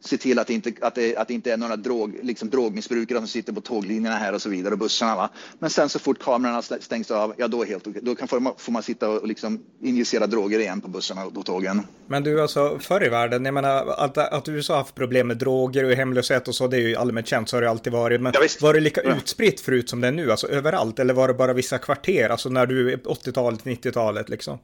se 0.00 0.16
till 0.16 0.38
att 0.38 0.46
det 0.46 0.54
inte, 0.54 0.72
att 0.80 0.94
det, 0.94 1.16
att 1.16 1.28
det 1.28 1.34
inte 1.34 1.52
är 1.52 1.56
några 1.56 1.76
drog, 1.76 2.18
liksom 2.22 2.50
drogmissbrukare 2.50 3.18
som 3.18 3.26
sitter 3.26 3.52
på 3.52 3.60
tåglinjerna 3.60 4.16
här 4.16 4.32
och 4.32 4.42
så 4.42 4.48
vidare 4.48 4.72
och 4.72 4.78
bussarna. 4.78 5.16
Va? 5.16 5.30
Men 5.58 5.70
sen 5.70 5.88
så 5.88 5.98
fort 5.98 6.18
kamerorna 6.18 6.62
stängs 6.62 7.10
av, 7.10 7.34
ja 7.36 7.48
då, 7.48 7.64
helt, 7.64 7.84
då 7.84 8.14
kan, 8.14 8.28
får, 8.28 8.40
man, 8.40 8.52
får 8.58 8.72
man 8.72 8.82
sitta 8.82 9.08
och 9.08 9.26
liksom 9.26 9.60
injicera 9.82 10.26
droger 10.26 10.58
igen 10.58 10.80
på 10.80 10.88
bussarna 10.88 11.24
och 11.24 11.46
tågen. 11.46 11.86
Men 12.06 12.22
du, 12.22 12.42
alltså 12.42 12.78
förr 12.78 13.06
i 13.06 13.08
världen, 13.08 13.44
jag 13.44 13.54
menar 13.54 13.86
att, 13.86 14.18
att 14.18 14.48
USA 14.48 14.72
har 14.72 14.78
haft 14.78 14.94
problem 14.94 15.26
med 15.26 15.36
droger 15.36 15.84
och 15.84 15.92
hemlöshet 15.92 16.48
och 16.48 16.54
så, 16.54 16.68
det 16.68 16.76
är 16.76 16.88
ju 16.88 16.96
allmänt 16.96 17.26
känt, 17.26 17.48
så 17.48 17.56
har 17.56 17.62
det 17.62 17.70
alltid 17.70 17.92
varit. 17.92 18.20
Men 18.20 18.32
ja, 18.34 18.40
var 18.60 18.74
det 18.74 18.80
lika 18.80 19.00
utspritt 19.00 19.60
förut 19.60 19.88
som 19.88 20.00
det 20.00 20.08
är 20.08 20.12
nu, 20.12 20.30
alltså 20.30 20.48
överallt, 20.48 20.98
eller 20.98 21.14
var 21.14 21.28
det 21.28 21.34
bara 21.34 21.52
vissa 21.52 21.78
kvarter, 21.78 22.28
alltså 22.28 22.48
när 22.48 22.66
du, 22.66 22.96
80-talet, 22.96 23.64
90-talet 23.64 24.28
liksom? 24.28 24.58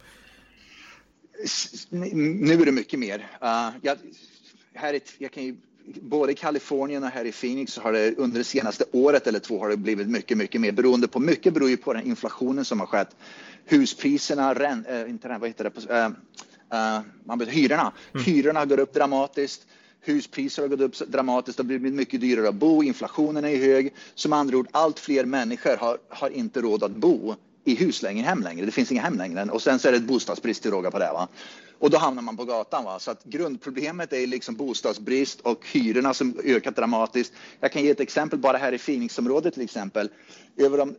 Nu 1.90 2.52
är 2.52 2.64
det 2.64 2.72
mycket 2.72 2.98
mer. 2.98 3.18
Uh, 3.42 3.70
jag, 3.82 3.96
här 4.74 4.94
är, 4.94 5.00
jag 5.18 5.30
kan 5.30 5.44
ju, 5.44 5.56
både 5.86 6.32
i 6.32 6.34
Kalifornien 6.34 7.04
och 7.04 7.10
här 7.10 7.24
i 7.24 7.32
Phoenix 7.32 7.72
så 7.72 7.80
har 7.80 7.92
det 7.92 8.14
under 8.18 8.38
det 8.38 8.44
senaste 8.44 8.84
året 8.92 9.26
eller 9.26 9.38
två 9.38 9.58
har 9.58 9.68
det 9.68 9.76
blivit 9.76 10.08
mycket, 10.08 10.38
mycket 10.38 10.60
mer 10.60 10.72
beroende 10.72 11.08
på, 11.08 11.20
mycket 11.20 11.54
beror 11.54 11.70
ju 11.70 11.76
på 11.76 11.92
den 11.92 12.06
inflationen 12.06 12.64
som 12.64 12.80
har 12.80 12.86
skett. 12.86 13.16
Huspriserna, 13.64 14.54
ren, 14.54 14.86
äh, 14.86 15.10
inte 15.10 15.28
ren, 15.28 15.40
vad 15.40 15.48
heter 15.48 15.64
det, 15.64 15.94
äh, 15.94 16.96
äh, 16.96 17.02
man 17.24 17.38
vet, 17.38 17.48
hyrorna. 17.48 17.92
Mm. 18.14 18.24
Hyrorna 18.24 18.64
går 18.64 18.80
upp 18.80 18.94
dramatiskt. 18.94 19.66
Huspriser 20.00 20.62
har 20.62 20.68
gått 20.68 20.80
upp 20.80 20.98
dramatiskt, 21.08 21.56
det 21.56 21.62
har 21.62 21.66
blivit 21.66 21.92
mycket 21.92 22.20
dyrare 22.20 22.48
att 22.48 22.54
bo, 22.54 22.82
inflationen 22.82 23.44
är 23.44 23.56
hög. 23.56 23.94
Som 24.14 24.32
andra 24.32 24.56
ord, 24.56 24.68
allt 24.70 24.98
fler 24.98 25.24
människor 25.24 25.76
har, 25.76 25.98
har 26.08 26.30
inte 26.30 26.60
råd 26.60 26.82
att 26.82 26.96
bo 26.96 27.36
i 27.66 27.74
hus 27.74 28.02
längre, 28.02 28.24
hem 28.24 28.42
längre. 28.42 28.66
Det 28.66 28.72
finns 28.72 28.92
inga 28.92 29.02
hem 29.02 29.18
längre. 29.18 29.44
Och 29.44 29.62
sen 29.62 29.78
så 29.78 29.88
är 29.88 29.92
det 29.92 29.98
ett 29.98 30.04
bostadsbrist 30.04 30.62
till 30.62 30.70
råga 30.70 30.90
på 30.90 30.98
det. 30.98 31.12
Va? 31.12 31.28
Och 31.78 31.90
då 31.90 31.98
hamnar 31.98 32.22
man 32.22 32.36
på 32.36 32.44
gatan. 32.44 32.84
Va? 32.84 32.98
Så 32.98 33.10
att 33.10 33.24
grundproblemet 33.24 34.12
är 34.12 34.26
liksom 34.26 34.54
bostadsbrist 34.54 35.40
och 35.40 35.66
hyrorna 35.72 36.14
som 36.14 36.40
ökat 36.44 36.76
dramatiskt. 36.76 37.32
Jag 37.60 37.72
kan 37.72 37.82
ge 37.82 37.90
ett 37.90 38.00
exempel 38.00 38.38
bara 38.38 38.56
här 38.56 38.72
i 38.72 38.78
Phoenixområdet 38.78 39.54
till 39.54 39.62
exempel. 39.62 40.08
Över 40.56 40.78
de, 40.78 40.94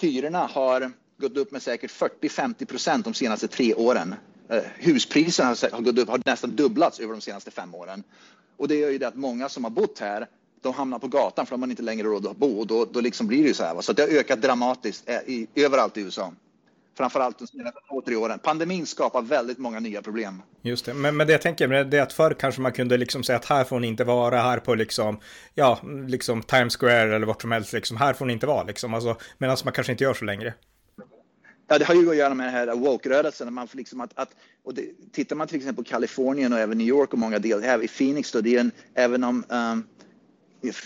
hyrorna 0.00 0.46
har 0.46 0.92
gått 1.18 1.36
upp 1.36 1.52
med 1.52 1.62
säkert 1.62 1.90
40-50 1.90 2.64
procent 2.64 3.04
de 3.04 3.14
senaste 3.14 3.48
tre 3.48 3.74
åren. 3.74 4.14
Eh, 4.48 4.62
huspriserna 4.76 5.48
har, 5.72 5.80
gått 5.80 5.98
upp, 5.98 6.08
har 6.08 6.22
nästan 6.24 6.56
dubblats 6.56 7.00
över 7.00 7.12
de 7.12 7.20
senaste 7.20 7.50
fem 7.50 7.74
åren. 7.74 8.02
Och 8.56 8.68
det 8.68 8.74
gör 8.74 8.90
ju 8.90 8.98
det 8.98 9.08
att 9.08 9.16
många 9.16 9.48
som 9.48 9.64
har 9.64 9.70
bott 9.70 9.98
här 9.98 10.26
de 10.62 10.74
hamnar 10.74 10.98
på 10.98 11.08
gatan 11.08 11.46
för 11.46 11.50
de 11.50 11.62
har 11.62 11.68
inte 11.68 11.82
längre 11.82 12.06
råd 12.06 12.26
att 12.26 12.36
bo 12.36 12.60
och 12.60 12.66
då, 12.66 12.84
då 12.84 13.00
liksom 13.00 13.26
blir 13.26 13.42
det 13.42 13.48
ju 13.48 13.54
så 13.54 13.64
här. 13.64 13.74
Va? 13.74 13.82
Så 13.82 13.92
det 13.92 14.02
har 14.02 14.08
ökat 14.08 14.42
dramatiskt 14.42 15.08
eh, 15.08 15.16
i, 15.16 15.46
överallt 15.54 15.96
i 15.96 16.00
USA. 16.00 16.32
Framförallt 16.96 17.38
de 17.38 17.46
senaste 17.46 17.80
två, 17.88 18.02
tre 18.02 18.16
åren. 18.16 18.38
Pandemin 18.38 18.86
skapar 18.86 19.22
väldigt 19.22 19.58
många 19.58 19.80
nya 19.80 20.02
problem. 20.02 20.42
Just 20.62 20.84
det, 20.84 20.94
men, 20.94 21.16
men 21.16 21.26
det 21.26 21.32
jag 21.32 21.42
tänker 21.42 21.84
det 21.84 21.98
är 21.98 22.02
att 22.02 22.12
förr 22.12 22.36
kanske 22.40 22.60
man 22.60 22.72
kunde 22.72 22.96
liksom 22.96 23.22
säga 23.22 23.38
att 23.38 23.44
här 23.44 23.64
får 23.64 23.80
ni 23.80 23.86
inte 23.86 24.04
vara, 24.04 24.42
här 24.42 24.58
på 24.58 24.74
liksom, 24.74 25.20
ja, 25.54 25.78
liksom 26.08 26.42
Times 26.42 26.76
Square 26.76 27.16
eller 27.16 27.26
vart 27.26 27.42
som 27.42 27.52
helst, 27.52 27.72
liksom, 27.72 27.96
här 27.96 28.14
får 28.14 28.26
ni 28.26 28.32
inte 28.32 28.46
vara, 28.46 28.62
liksom, 28.62 28.94
alltså, 28.94 29.16
medan 29.38 29.56
man 29.64 29.72
kanske 29.72 29.92
inte 29.92 30.04
gör 30.04 30.14
så 30.14 30.24
längre. 30.24 30.54
Ja, 31.68 31.78
det 31.78 31.84
har 31.84 31.94
ju 31.94 32.10
att 32.10 32.16
göra 32.16 32.34
med 32.34 32.46
den 32.46 32.54
här 32.54 32.74
woke-rörelsen. 32.74 33.54
Man 33.54 33.68
får 33.68 33.78
liksom 33.78 34.00
att, 34.00 34.10
att, 34.14 34.30
och 34.64 34.74
det, 34.74 34.84
tittar 35.12 35.36
man 35.36 35.46
till 35.46 35.56
exempel 35.56 35.84
på 35.84 35.90
Kalifornien 35.90 36.52
och 36.52 36.58
även 36.58 36.78
New 36.78 36.86
York 36.86 37.12
och 37.12 37.18
många 37.18 37.38
delar, 37.38 37.62
här 37.62 37.84
i 37.84 37.88
Phoenix 37.88 38.32
då, 38.32 38.40
det 38.40 38.56
är 38.56 38.60
en, 38.60 38.70
även 38.94 39.24
om 39.24 39.44
um, 39.48 39.84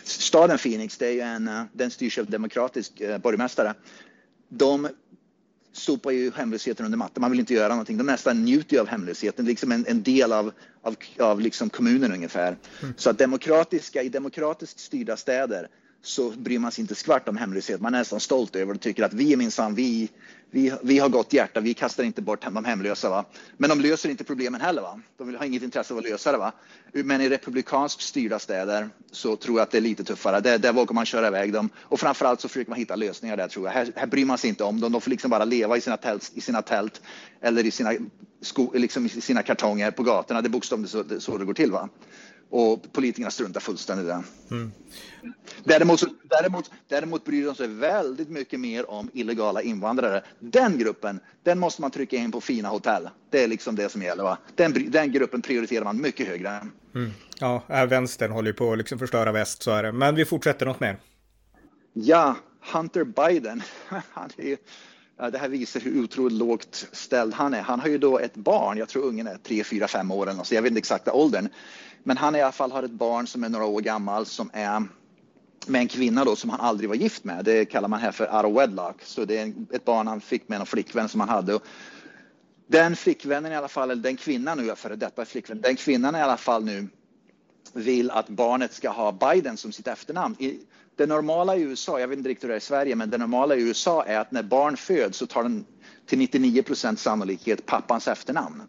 staden 0.04 0.58
Phoenix, 0.58 0.96
det 0.96 1.20
är 1.20 1.26
en, 1.26 1.48
uh, 1.48 1.62
den 1.72 1.90
styrs 1.90 2.18
av 2.18 2.26
demokratisk 2.26 3.00
uh, 3.00 3.18
borgmästare. 3.18 3.74
De 4.48 4.88
sopar 5.72 6.10
ju 6.10 6.30
hemlösheten 6.30 6.86
under 6.86 6.98
mattan. 6.98 7.20
Man 7.20 7.30
vill 7.30 7.40
inte 7.40 7.54
göra 7.54 7.68
någonting. 7.68 7.98
De 7.98 8.06
nästan 8.06 8.44
njuter 8.44 8.78
av 8.78 8.86
hemlösheten, 8.86 9.44
liksom 9.44 9.72
en, 9.72 9.86
en 9.88 10.02
del 10.02 10.32
av, 10.32 10.52
av, 10.82 10.96
av 11.18 11.40
liksom 11.40 11.70
kommunen 11.70 12.12
ungefär. 12.12 12.56
Mm. 12.82 12.94
Så 12.96 13.10
att 13.10 13.18
demokratiska, 13.18 14.02
i 14.02 14.08
demokratiskt 14.08 14.80
styrda 14.80 15.16
städer 15.16 15.68
så 16.02 16.30
bryr 16.30 16.58
man 16.58 16.72
sig 16.72 16.82
inte 16.82 16.94
skvart 16.94 17.28
om 17.28 17.36
hemlöshet. 17.36 17.80
Man 17.80 17.94
är 17.94 17.98
nästan 17.98 18.20
stolt 18.20 18.56
över 18.56 18.74
och 18.74 18.80
tycker 18.80 19.02
att 19.02 19.14
vi 19.14 19.32
är 19.32 19.36
minsann, 19.36 19.74
vi, 19.74 20.08
vi, 20.54 20.72
vi 20.82 20.98
har 20.98 21.08
gott 21.08 21.32
hjärta, 21.32 21.60
vi 21.60 21.74
kastar 21.74 22.04
inte 22.04 22.22
bort 22.22 22.42
de 22.42 22.64
hemlösa. 22.64 23.10
Va? 23.10 23.24
Men 23.56 23.70
de 23.70 23.80
löser 23.80 24.08
inte 24.08 24.24
problemen 24.24 24.60
heller. 24.60 24.82
Va? 24.82 25.00
De 25.16 25.34
har 25.34 25.44
inget 25.44 25.62
intresse 25.62 25.94
av 25.94 25.98
att 25.98 26.04
lösa 26.04 26.32
det. 26.32 26.38
Va? 26.38 26.52
Men 26.92 27.20
i 27.20 27.28
republikanskt 27.28 28.00
styrda 28.00 28.38
städer 28.38 28.88
så 29.10 29.36
tror 29.36 29.58
jag 29.58 29.62
att 29.62 29.70
det 29.70 29.78
är 29.78 29.82
lite 29.82 30.04
tuffare. 30.04 30.40
Där, 30.40 30.58
där 30.58 30.72
vågar 30.72 30.94
man 30.94 31.06
köra 31.06 31.26
iväg 31.26 31.52
dem 31.52 31.68
och 31.78 32.00
framförallt 32.00 32.40
så 32.40 32.48
försöker 32.48 32.70
man 32.70 32.78
hitta 32.78 32.96
lösningar 32.96 33.36
där 33.36 33.48
tror 33.48 33.66
jag. 33.66 33.72
Här, 33.72 33.92
här 33.96 34.06
bryr 34.06 34.24
man 34.24 34.38
sig 34.38 34.50
inte 34.50 34.64
om 34.64 34.80
dem. 34.80 34.92
De 34.92 35.00
får 35.00 35.10
liksom 35.10 35.30
bara 35.30 35.44
leva 35.44 35.76
i 35.76 35.80
sina 35.80 35.96
tält, 35.96 36.32
i 36.34 36.40
sina 36.40 36.62
tält 36.62 37.02
eller 37.40 37.66
i 37.66 37.70
sina, 37.70 37.92
sko, 38.42 38.72
liksom 38.74 39.06
i 39.06 39.08
sina 39.08 39.42
kartonger 39.42 39.90
på 39.90 40.02
gatorna. 40.02 40.42
Det 40.42 40.46
är 40.46 40.50
bokstavligt 40.50 40.92
så, 40.92 41.20
så 41.20 41.38
det 41.38 41.44
går 41.44 41.54
till. 41.54 41.70
Va? 41.70 41.88
Och 42.50 42.92
politikerna 42.92 43.30
struntar 43.30 43.60
fullständigt 43.60 44.04
i 44.04 44.08
det. 44.08 44.22
Mm. 44.50 44.72
Däremot, 45.64 46.04
däremot, 46.22 46.70
däremot 46.88 47.24
bryr 47.24 47.46
de 47.46 47.54
sig 47.54 47.68
väldigt 47.68 48.28
mycket 48.28 48.60
mer 48.60 48.90
om 48.90 49.10
illegala 49.12 49.62
invandrare. 49.62 50.22
Den 50.38 50.78
gruppen, 50.78 51.20
den 51.42 51.58
måste 51.58 51.82
man 51.82 51.90
trycka 51.90 52.16
in 52.16 52.32
på 52.32 52.40
fina 52.40 52.68
hotell. 52.68 53.08
Det 53.30 53.44
är 53.44 53.48
liksom 53.48 53.76
det 53.76 53.88
som 53.88 54.02
gäller. 54.02 54.22
Va? 54.22 54.38
Den, 54.54 54.90
den 54.90 55.12
gruppen 55.12 55.42
prioriterar 55.42 55.84
man 55.84 56.00
mycket 56.00 56.28
högre. 56.28 56.48
Mm. 56.94 57.10
Ja, 57.38 57.62
vänstern 57.68 58.30
håller 58.30 58.48
ju 58.48 58.54
på 58.54 58.72
att 58.72 58.78
liksom 58.78 58.98
förstöra 58.98 59.32
väst, 59.32 59.62
så 59.62 59.70
är 59.70 59.82
det. 59.82 59.92
Men 59.92 60.14
vi 60.14 60.24
fortsätter 60.24 60.66
något 60.66 60.80
mer. 60.80 60.98
Ja, 61.92 62.36
Hunter 62.72 63.04
Biden. 63.04 63.62
Han 64.10 64.30
är, 64.36 64.58
det 65.30 65.38
här 65.38 65.48
visar 65.48 65.80
hur 65.80 66.04
otroligt 66.04 66.38
lågt 66.38 66.88
ställd 66.92 67.34
han 67.34 67.54
är. 67.54 67.62
Han 67.62 67.80
har 67.80 67.88
ju 67.88 67.98
då 67.98 68.18
ett 68.18 68.34
barn, 68.34 68.78
jag 68.78 68.88
tror 68.88 69.02
ungen 69.02 69.26
är 69.26 69.36
3, 69.36 69.64
4, 69.64 69.88
5 69.88 70.10
år 70.10 70.44
så 70.44 70.54
jag 70.54 70.62
vet 70.62 70.70
inte 70.70 70.78
exakta 70.78 71.12
åldern. 71.12 71.48
Men 72.04 72.16
han 72.16 72.36
i 72.36 72.42
alla 72.42 72.52
fall 72.52 72.72
har 72.72 72.82
ett 72.82 72.90
barn 72.90 73.26
som 73.26 73.44
är 73.44 73.48
några 73.48 73.64
år 73.64 73.80
gammal 73.80 74.26
som 74.26 74.50
är 74.52 74.82
med 75.66 75.80
en 75.80 75.88
kvinna 75.88 76.24
då 76.24 76.36
som 76.36 76.50
han 76.50 76.60
aldrig 76.60 76.88
var 76.88 76.96
gift 76.96 77.24
med. 77.24 77.44
Det 77.44 77.64
kallar 77.64 77.88
man 77.88 78.00
här 78.00 78.12
för 78.12 78.36
out 78.36 78.44
of 78.44 78.62
wedlock. 78.62 79.02
Så 79.02 79.24
det 79.24 79.38
är 79.38 79.52
ett 79.72 79.84
barn 79.84 80.06
han 80.06 80.20
fick 80.20 80.48
med 80.48 80.60
en 80.60 80.66
flickvän 80.66 81.08
som 81.08 81.20
han 81.20 81.28
hade. 81.28 81.58
Den 82.66 82.96
flickvännen 82.96 83.52
i 83.52 83.56
alla 83.56 83.68
fall, 83.68 83.90
eller 83.90 84.02
den 84.02 84.16
kvinnan 84.16 84.58
nu, 84.58 84.74
för 84.74 84.96
detta 84.96 85.24
flickvän, 85.24 85.60
den 85.60 85.76
kvinnan 85.76 86.16
i 86.16 86.20
alla 86.20 86.36
fall 86.36 86.64
nu 86.64 86.88
vill 87.72 88.10
att 88.10 88.28
barnet 88.28 88.72
ska 88.72 88.90
ha 88.90 89.12
Biden 89.12 89.56
som 89.56 89.72
sitt 89.72 89.86
efternamn. 89.86 90.36
det 90.96 91.06
normala 91.06 91.56
i 91.56 91.62
USA, 91.62 92.00
jag 92.00 92.08
vet 92.08 92.18
inte 92.18 92.30
riktigt 92.30 92.44
hur 92.44 92.48
det 92.48 92.54
är 92.54 92.58
i 92.58 92.60
Sverige, 92.60 92.96
men 92.96 93.10
det 93.10 93.18
normala 93.18 93.56
i 93.56 93.62
USA 93.62 94.04
är 94.04 94.18
att 94.18 94.32
när 94.32 94.42
barn 94.42 94.76
föds 94.76 95.18
så 95.18 95.26
tar 95.26 95.42
den 95.42 95.66
till 96.06 96.18
99 96.18 96.62
procent 96.62 97.00
sannolikhet 97.00 97.66
pappans 97.66 98.08
efternamn. 98.08 98.62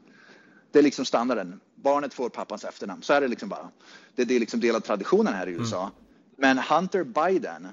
Det 0.71 0.79
är 0.79 0.83
liksom 0.83 1.05
standarden 1.05 1.59
barnet 1.85 2.13
får 2.13 2.29
pappans 2.29 2.63
efternamn. 2.63 3.01
Så 3.01 3.13
är 3.13 3.21
det 3.21 3.27
liksom 3.27 3.49
bara. 3.49 3.69
Det, 4.15 4.25
det 4.25 4.35
är 4.35 4.39
liksom 4.39 4.59
del 4.59 4.75
av 4.75 4.79
traditionen 4.79 5.33
här 5.33 5.47
i 5.47 5.49
mm. 5.49 5.61
USA. 5.61 5.81
Mm. 5.81 5.93
Men 6.37 6.57
Hunter 6.57 7.03
Biden 7.03 7.67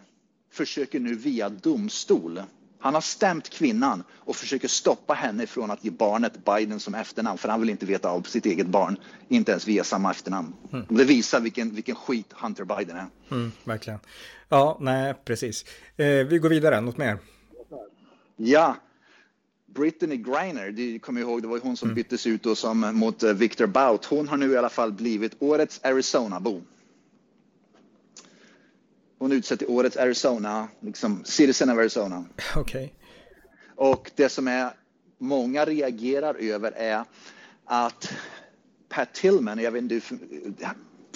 försöker 0.51 1.01
nu 1.01 1.15
via 1.15 1.49
domstol 1.49 2.43
han 2.83 2.95
har 2.95 3.01
stämt 3.01 3.49
kvinnan 3.51 4.05
och 4.11 4.37
försöker 4.37 4.69
stoppa 4.69 5.15
henne 5.15 5.47
från 5.47 5.71
att 5.71 5.85
ge 5.85 5.91
barnet 5.91 6.45
Biden 6.45 6.81
som 6.81 6.95
efternamn 6.95 7.39
för 7.39 7.49
han 7.49 7.61
vill 7.61 7.71
inte 7.71 7.87
veta 7.87 8.11
av 8.11 8.23
sitt 8.23 8.47
eget 8.47 8.67
barn, 8.67 8.97
inte 9.29 9.51
ens 9.51 9.69
via 9.69 9.85
samma 9.85 10.11
efternamn. 10.11 10.53
Mm. 10.73 10.87
Det 10.89 11.05
visar 11.05 11.41
vilken, 11.41 11.75
vilken 11.75 11.95
skit 11.95 12.33
Hunter 12.33 12.65
Biden 12.65 12.97
är. 12.97 13.07
Mm, 13.31 13.53
verkligen. 13.65 13.99
Ja, 14.49 14.79
nej, 14.81 15.15
precis. 15.25 15.65
Eh, 15.97 16.07
vi 16.07 16.39
går 16.39 16.49
vidare, 16.49 16.81
något 16.81 16.97
mer? 16.97 17.19
Ja, 18.37 18.77
Brittany 19.75 20.17
Griner, 20.17 20.71
du 20.71 20.99
kommer 20.99 21.21
ihåg, 21.21 21.43
det 21.43 21.49
var 21.49 21.59
hon 21.59 21.77
som 21.77 21.89
mm. 21.89 21.95
byttes 21.95 22.27
ut 22.27 22.43
då 22.43 22.55
som, 22.55 22.81
mot 22.81 23.23
eh, 23.23 23.33
Victor 23.33 23.67
Bout. 23.67 24.05
Hon 24.05 24.29
har 24.29 24.37
nu 24.37 24.53
i 24.53 24.57
alla 24.57 24.69
fall 24.69 24.93
blivit 24.93 25.33
årets 25.39 25.81
Arizona-bo. 25.85 26.63
Hon 29.19 29.33
utsett 29.33 29.59
till 29.59 29.69
årets 29.69 29.97
Arizona, 29.97 30.69
liksom 30.81 31.25
citizen 31.25 31.71
of 31.71 31.79
Arizona. 31.79 32.25
Okej. 32.57 32.61
Okay. 32.63 32.91
Och 33.75 34.11
det 34.17 34.29
som 34.29 34.49
är 34.49 34.71
många 35.19 35.65
reagerar 35.65 36.35
över 36.35 36.73
är 36.73 37.05
att 37.65 38.13
Pat 38.89 39.15
Tillman, 39.15 39.59
jag 39.59 39.73
vet 39.73 39.83
inte, 39.83 40.01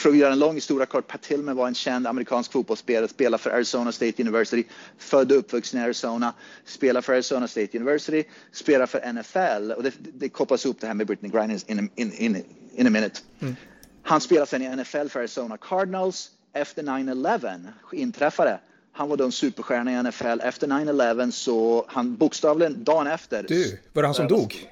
för 0.06 0.10
att 0.10 0.18
göra 0.18 0.32
en 0.32 0.38
lång 0.38 0.54
historia 0.54 0.86
kort, 0.86 1.06
Pat 1.06 1.22
Tillman 1.22 1.56
var 1.56 1.66
en 1.66 1.74
känd 1.74 2.06
amerikansk 2.06 2.52
fotbollsspelare, 2.52 3.08
spelade 3.08 3.42
för 3.42 3.50
Arizona 3.50 3.92
State 3.92 4.22
University, 4.22 4.64
född 4.98 5.32
och 5.32 5.38
uppvuxen 5.38 5.80
i 5.80 5.82
Arizona, 5.82 6.34
spelar 6.64 7.00
för 7.00 7.12
Arizona 7.12 7.48
State 7.48 7.78
University, 7.78 8.24
spelar 8.52 8.86
för 8.86 9.12
NFL 9.12 9.72
och 9.72 9.82
det, 9.82 9.92
det 9.98 10.28
kopplas 10.28 10.66
upp 10.66 10.80
det 10.80 10.86
här 10.86 10.94
med 10.94 11.06
Britney 11.06 11.30
Griner 11.30 11.60
in, 11.66 11.90
in, 11.94 12.12
in, 12.12 12.44
in 12.74 12.86
a 12.86 12.90
minute. 12.90 13.20
Mm. 13.40 13.56
Han 14.02 14.20
spelade 14.20 14.46
sen 14.46 14.62
i 14.62 14.76
NFL 14.76 15.08
för 15.08 15.18
Arizona 15.18 15.56
Cardinals. 15.56 16.30
Efter 16.52 16.82
9-11 16.82 17.68
inträffade 17.92 18.60
han 18.92 19.08
var 19.08 19.16
då 19.16 19.24
en 19.24 19.32
superstjärna 19.32 19.92
i 19.92 20.02
NFL. 20.02 20.40
Efter 20.40 20.66
9-11 20.66 21.30
så 21.30 21.84
han 21.88 22.16
bokstavligen 22.16 22.84
dagen 22.84 23.06
efter. 23.06 23.42
Du, 23.48 23.78
var 23.92 24.02
det 24.02 24.08
han 24.08 24.14
som 24.14 24.28
dog? 24.28 24.68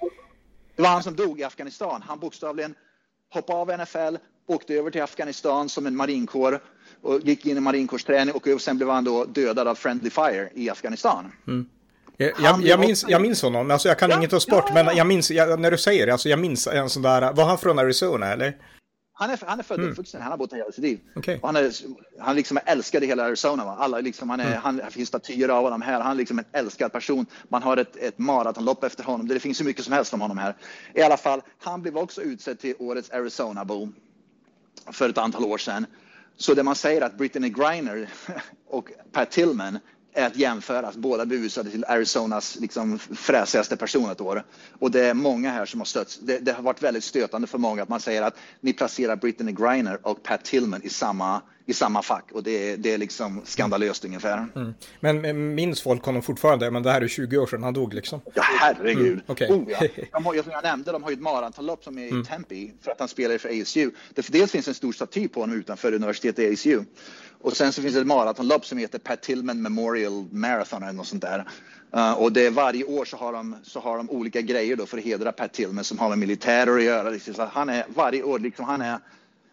Det 0.77 0.83
var 0.83 0.91
han 0.91 1.03
som 1.03 1.17
dog 1.17 1.41
i 1.41 1.45
Afghanistan. 1.45 2.03
Han 2.03 2.19
bokstavligen 2.19 2.75
hoppade 3.31 3.59
av 3.59 3.81
NFL, 3.81 4.17
åkte 4.47 4.75
över 4.75 4.91
till 4.91 5.03
Afghanistan 5.03 5.69
som 5.69 5.87
en 5.87 5.97
marinkår 5.97 6.61
och 7.03 7.21
gick 7.21 7.47
in 7.47 7.57
i 7.57 7.61
marinkårsträning 7.61 8.35
och 8.35 8.61
sen 8.61 8.77
blev 8.77 8.91
han 8.91 9.05
då 9.05 9.25
dödad 9.25 9.69
av 9.69 9.75
Friendly 9.75 10.11
Fire 10.11 10.49
i 10.55 10.71
Afghanistan. 10.71 11.33
Mm. 11.47 11.67
Jag, 12.17 12.33
jag, 12.43 12.63
jag, 12.63 12.81
minns, 12.81 13.05
jag 13.09 13.23
minns 13.23 13.43
honom, 13.43 13.71
alltså 13.71 13.89
jag 13.89 13.99
kan 13.99 14.11
ja, 14.11 14.19
inget 14.19 14.33
om 14.33 14.41
sport, 14.41 14.65
ja, 14.69 14.77
ja. 14.77 14.85
men 14.85 14.97
jag 14.97 15.07
minns, 15.07 15.31
jag, 15.31 15.61
när 15.61 15.71
du 15.71 15.79
säger 15.79 16.07
det, 16.07 16.13
alltså 16.13 16.29
jag 16.29 16.39
minns 16.39 16.67
en 16.67 16.91
sån 16.91 17.03
där, 17.03 17.33
var 17.33 17.45
han 17.45 17.59
från 17.59 17.79
Arizona 17.79 18.33
eller? 18.33 18.57
Han 19.17 19.31
är, 19.31 19.39
han 19.47 19.59
är 19.59 19.63
född 19.63 19.79
och 19.79 19.83
Mm. 19.83 19.93
uppvuxen 19.93 20.23
Han 20.23 20.31
har 20.31 20.39
bott 20.39 20.53
här 20.53 20.59
hela 20.59 20.73
sitt 20.73 20.85
liv. 20.85 21.01
Och 21.17 21.27
Han, 21.43 21.57
är, 21.57 21.73
han 22.19 22.37
liksom 22.37 22.57
är 22.57 22.63
älskad 22.67 23.05
i 23.05 23.07
hela 23.07 23.25
Arizona. 23.25 23.65
Va? 23.65 23.77
Alla 23.79 24.01
liksom, 24.01 24.31
han 24.31 24.41
är, 24.41 24.47
Mm. 24.47 24.61
han, 24.63 24.91
finns 24.91 25.09
statyer 25.09 25.49
av 25.49 25.63
honom 25.63 25.83
här. 25.83 26.01
Han 26.01 26.13
är 26.13 26.15
liksom 26.15 26.39
en 26.39 26.45
älskad 26.53 26.93
person. 26.93 27.27
Man 27.49 27.63
har 27.63 27.77
ett, 27.77 27.97
ett 27.97 28.19
maratonlopp 28.19 28.85
efter 28.85 29.05
honom. 29.05 29.29
Det 29.29 29.41
finns 29.41 29.59
så 29.59 29.65
mycket 29.65 29.85
som 29.85 29.93
helst 29.93 30.15
om 30.15 30.21
honom 30.21 30.39
här. 30.39 30.57
I 30.95 31.03
alla 31.03 31.17
fall, 31.17 31.43
han 31.59 31.83
blev 31.83 31.97
också 31.97 32.23
utsedd 32.23 32.59
till 32.59 32.75
årets 32.79 33.11
Arizona-bo 33.11 33.89
för 34.93 35.09
ett 35.09 35.19
antal 35.19 35.45
år 35.45 35.59
sedan. 35.59 35.87
Så 36.37 36.55
det 36.55 36.63
man 36.63 36.75
säger 36.75 37.01
att 37.01 37.19
Brittany 37.19 37.49
Griner 37.49 38.09
och 38.69 38.89
Pat 39.13 39.31
Tillman 39.31 39.79
är 40.15 40.27
att 40.27 40.37
jämföras. 40.37 40.97
Båda 40.97 41.35
utsedda 41.35 41.71
till 41.71 41.85
Arizonas 41.85 42.57
liksom 42.61 42.99
fräsigaste 42.99 43.77
person 43.77 44.11
ett 44.11 44.21
år. 44.21 44.45
Och 44.79 44.91
det 44.91 45.01
är 45.07 45.15
många 45.15 45.51
här 45.51 45.67
som 45.67 45.81
har 45.81 45.85
stött. 45.85 46.19
Det, 46.23 46.39
det 46.39 46.53
har 46.53 46.63
varit 46.63 46.83
väldigt 46.83 47.05
stötande 47.05 47.47
för 47.47 47.59
många 47.59 47.83
att 47.83 47.89
man 47.89 48.01
säger 48.01 48.23
att 48.23 48.37
ni 48.61 48.73
placerar 48.73 49.17
Brittany 49.17 49.53
Griner 49.53 49.99
och 50.03 50.23
Pat 50.23 50.45
Tillman 50.45 50.81
i 50.83 50.89
samma, 50.89 51.43
i 51.67 51.73
samma 51.75 52.03
fack. 52.03 52.25
Och 52.33 52.43
det, 52.43 52.71
är- 52.73 52.77
det 52.77 52.93
är 52.93 52.99
liksom 52.99 53.41
skandalöst 53.45 54.05
ungefär. 54.05 54.47
Mm. 54.57 54.75
Men 55.01 55.25
eh, 55.25 55.33
minns 55.35 55.83
folk 55.83 56.05
honom 56.05 56.23
fortfarande? 56.23 56.71
Men 56.71 56.83
det 56.83 56.91
här 56.93 57.01
är 57.03 57.09
20 57.09 57.39
år 57.39 57.47
sedan 57.47 57.63
han 57.63 57.75
dog 57.75 57.95
liksom. 57.95 58.21
Ja, 58.35 58.43
herregud. 58.61 59.21
Mm. 59.29 59.53
Mm. 59.53 59.63
oh, 59.63 59.71
ja. 59.71 59.79
de 60.13 60.25
har, 60.25 60.43
som 60.43 60.53
jag 60.53 60.63
nämnde, 60.63 60.93
de 60.93 61.03
har 61.03 61.11
ju 61.11 61.15
ett 61.15 61.21
maratonlopp 61.23 61.85
som 61.85 61.99
är 61.99 62.21
i 62.21 62.25
Tempe 62.25 62.71
för 62.83 62.91
att 62.91 62.99
han 63.01 63.09
spelar 63.09 63.39
för 63.39 63.63
ASU. 63.63 63.91
Det, 64.15 64.29
dels 64.33 64.53
finns 64.53 64.69
en 64.69 64.75
stor 64.75 64.93
staty 64.93 65.29
på 65.29 65.41
honom 65.41 65.57
utanför 65.57 65.93
universitetet 65.95 66.53
ASU. 66.53 66.81
Och 67.45 67.57
sen 67.57 67.73
så 67.73 67.83
finns 67.83 67.95
det 67.95 68.01
ett 68.01 68.07
maratonlopp 68.07 68.67
som 68.67 68.79
heter 68.79 68.99
Pat 68.99 69.23
Tillman 69.23 69.63
Memorial 69.63 70.27
Marathon 70.31 70.83
eller 70.83 70.93
något 70.93 71.07
sånt 71.07 71.23
där. 71.23 71.45
Uh, 71.97 72.13
och 72.13 72.33
det 72.33 72.47
är 72.47 72.51
varje 72.51 72.85
år 72.85 73.05
så 73.05 73.17
har, 73.17 73.33
de, 73.33 73.57
så 73.63 73.81
har 73.81 73.97
de 73.97 74.11
olika 74.11 74.41
grejer 74.41 74.77
då 74.77 74.87
för 74.87 74.99
att 74.99 75.05
hedra 75.05 75.33
Pat 75.33 75.53
Tillman 75.53 75.85
som 75.85 75.99
har 75.99 76.09
med 76.09 76.19
militärer 76.19 76.77
att 76.77 76.83
göra. 76.83 77.11
Liksom. 77.11 77.35
Så 77.35 77.43
att 77.43 77.49
han 77.49 77.69
är 77.69 77.85
varje 77.95 78.23
år, 78.23 78.39
liksom, 78.39 78.65
han 78.65 78.81
är, 78.81 78.99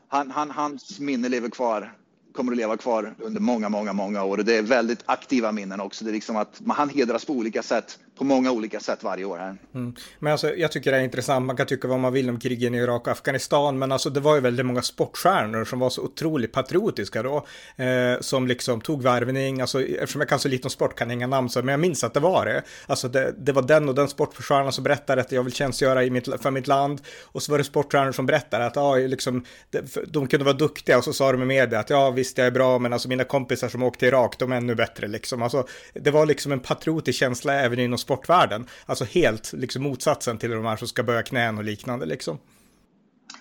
han, 0.07 0.31
han, 0.31 0.51
hans 0.51 0.99
minne 0.99 1.29
lever 1.29 1.49
kvar 1.49 1.93
kommer 2.33 2.51
att 2.51 2.57
leva 2.57 2.77
kvar 2.77 3.15
under 3.19 3.41
många, 3.41 3.69
många, 3.69 3.93
många 3.93 4.23
år. 4.23 4.37
Och 4.37 4.45
det 4.45 4.57
är 4.57 4.61
väldigt 4.61 5.03
aktiva 5.05 5.51
minnen 5.51 5.81
också. 5.81 6.05
Det 6.05 6.11
är 6.11 6.13
liksom 6.13 6.35
att 6.35 6.61
man, 6.65 6.77
han 6.77 6.89
hedras 6.89 7.25
på 7.25 7.33
olika 7.33 7.63
sätt, 7.63 7.99
på 8.17 8.23
många 8.23 8.51
olika 8.51 8.79
sätt 8.79 9.03
varje 9.03 9.25
år 9.25 9.37
här. 9.37 9.57
Mm. 9.75 9.95
Men 10.19 10.31
alltså, 10.31 10.55
jag 10.55 10.71
tycker 10.71 10.91
det 10.91 10.97
är 10.97 11.01
intressant. 11.01 11.45
Man 11.45 11.57
kan 11.57 11.67
tycka 11.67 11.87
vad 11.87 11.99
man 11.99 12.13
vill 12.13 12.29
om 12.29 12.39
krigen 12.39 12.75
i 12.75 12.77
Irak 12.77 13.01
och 13.01 13.11
Afghanistan, 13.11 13.79
men 13.79 13.91
alltså 13.91 14.09
det 14.09 14.19
var 14.19 14.35
ju 14.35 14.41
väldigt 14.41 14.65
många 14.65 14.81
sportstjärnor 14.81 15.65
som 15.65 15.79
var 15.79 15.89
så 15.89 16.01
otroligt 16.01 16.51
patriotiska 16.51 17.23
då, 17.23 17.45
eh, 17.75 18.19
som 18.19 18.47
liksom 18.47 18.81
tog 18.81 19.03
värvning. 19.03 19.61
Alltså, 19.61 19.83
eftersom 19.83 20.21
jag 20.21 20.29
kan 20.29 20.39
så 20.39 20.47
lite 20.47 20.65
om 20.65 20.69
sport 20.69 20.95
kan 20.95 21.09
jag 21.09 21.15
inga 21.15 21.27
namn, 21.27 21.49
så, 21.49 21.59
men 21.59 21.67
jag 21.67 21.79
minns 21.79 22.03
att 22.03 22.13
det 22.13 22.19
var 22.19 22.45
det. 22.45 22.63
Alltså, 22.87 23.07
det, 23.07 23.33
det 23.37 23.51
var 23.51 23.61
den 23.61 23.89
och 23.89 23.95
den 23.95 24.07
sportstjärnan 24.07 24.71
som 24.71 24.83
berättade 24.83 25.21
att 25.21 25.31
jag 25.31 25.43
vill 25.43 25.53
tjänstgöra 25.53 26.03
i 26.03 26.09
mitt, 26.09 26.41
för 26.41 26.51
mitt 26.51 26.67
land. 26.67 27.01
Och 27.23 27.43
så 27.43 27.51
var 27.51 27.57
det 27.57 27.63
sportstjärnor 27.63 28.11
som 28.11 28.25
berättade 28.25 28.65
att 28.65 28.75
ja, 28.75 28.95
liksom, 28.95 29.45
det, 29.69 30.13
de 30.13 30.27
kunde 30.27 30.45
vara 30.45 30.57
duktiga 30.57 30.97
och 30.97 31.03
så 31.03 31.13
sa 31.13 31.31
de 31.31 31.41
i 31.41 31.45
media 31.45 31.79
att 31.79 31.89
ja, 31.89 32.11
visst 32.11 32.37
jag 32.37 32.47
är 32.47 32.51
bra, 32.51 32.79
men 32.79 32.93
alltså 32.93 33.09
mina 33.09 33.23
kompisar 33.23 33.69
som 33.69 33.83
åkte 33.83 33.99
till 33.99 34.07
Irak, 34.07 34.35
de 34.39 34.51
är 34.51 34.55
ännu 34.55 34.75
bättre 34.75 35.07
liksom. 35.07 35.41
Alltså, 35.41 35.67
det 35.93 36.11
var 36.11 36.25
liksom 36.25 36.51
en 36.51 36.59
patriotisk 36.59 37.19
känsla 37.19 37.53
även 37.53 37.79
inom 37.79 37.97
sportvärlden. 38.01 38.65
Alltså 38.85 39.05
helt 39.05 39.53
liksom 39.53 39.83
motsatsen 39.83 40.37
till 40.37 40.51
de 40.51 40.65
här 40.65 40.77
som 40.77 40.87
ska 40.87 41.03
böja 41.03 41.23
knän 41.23 41.57
och 41.57 41.63
liknande 41.63 42.05
liksom. 42.05 42.37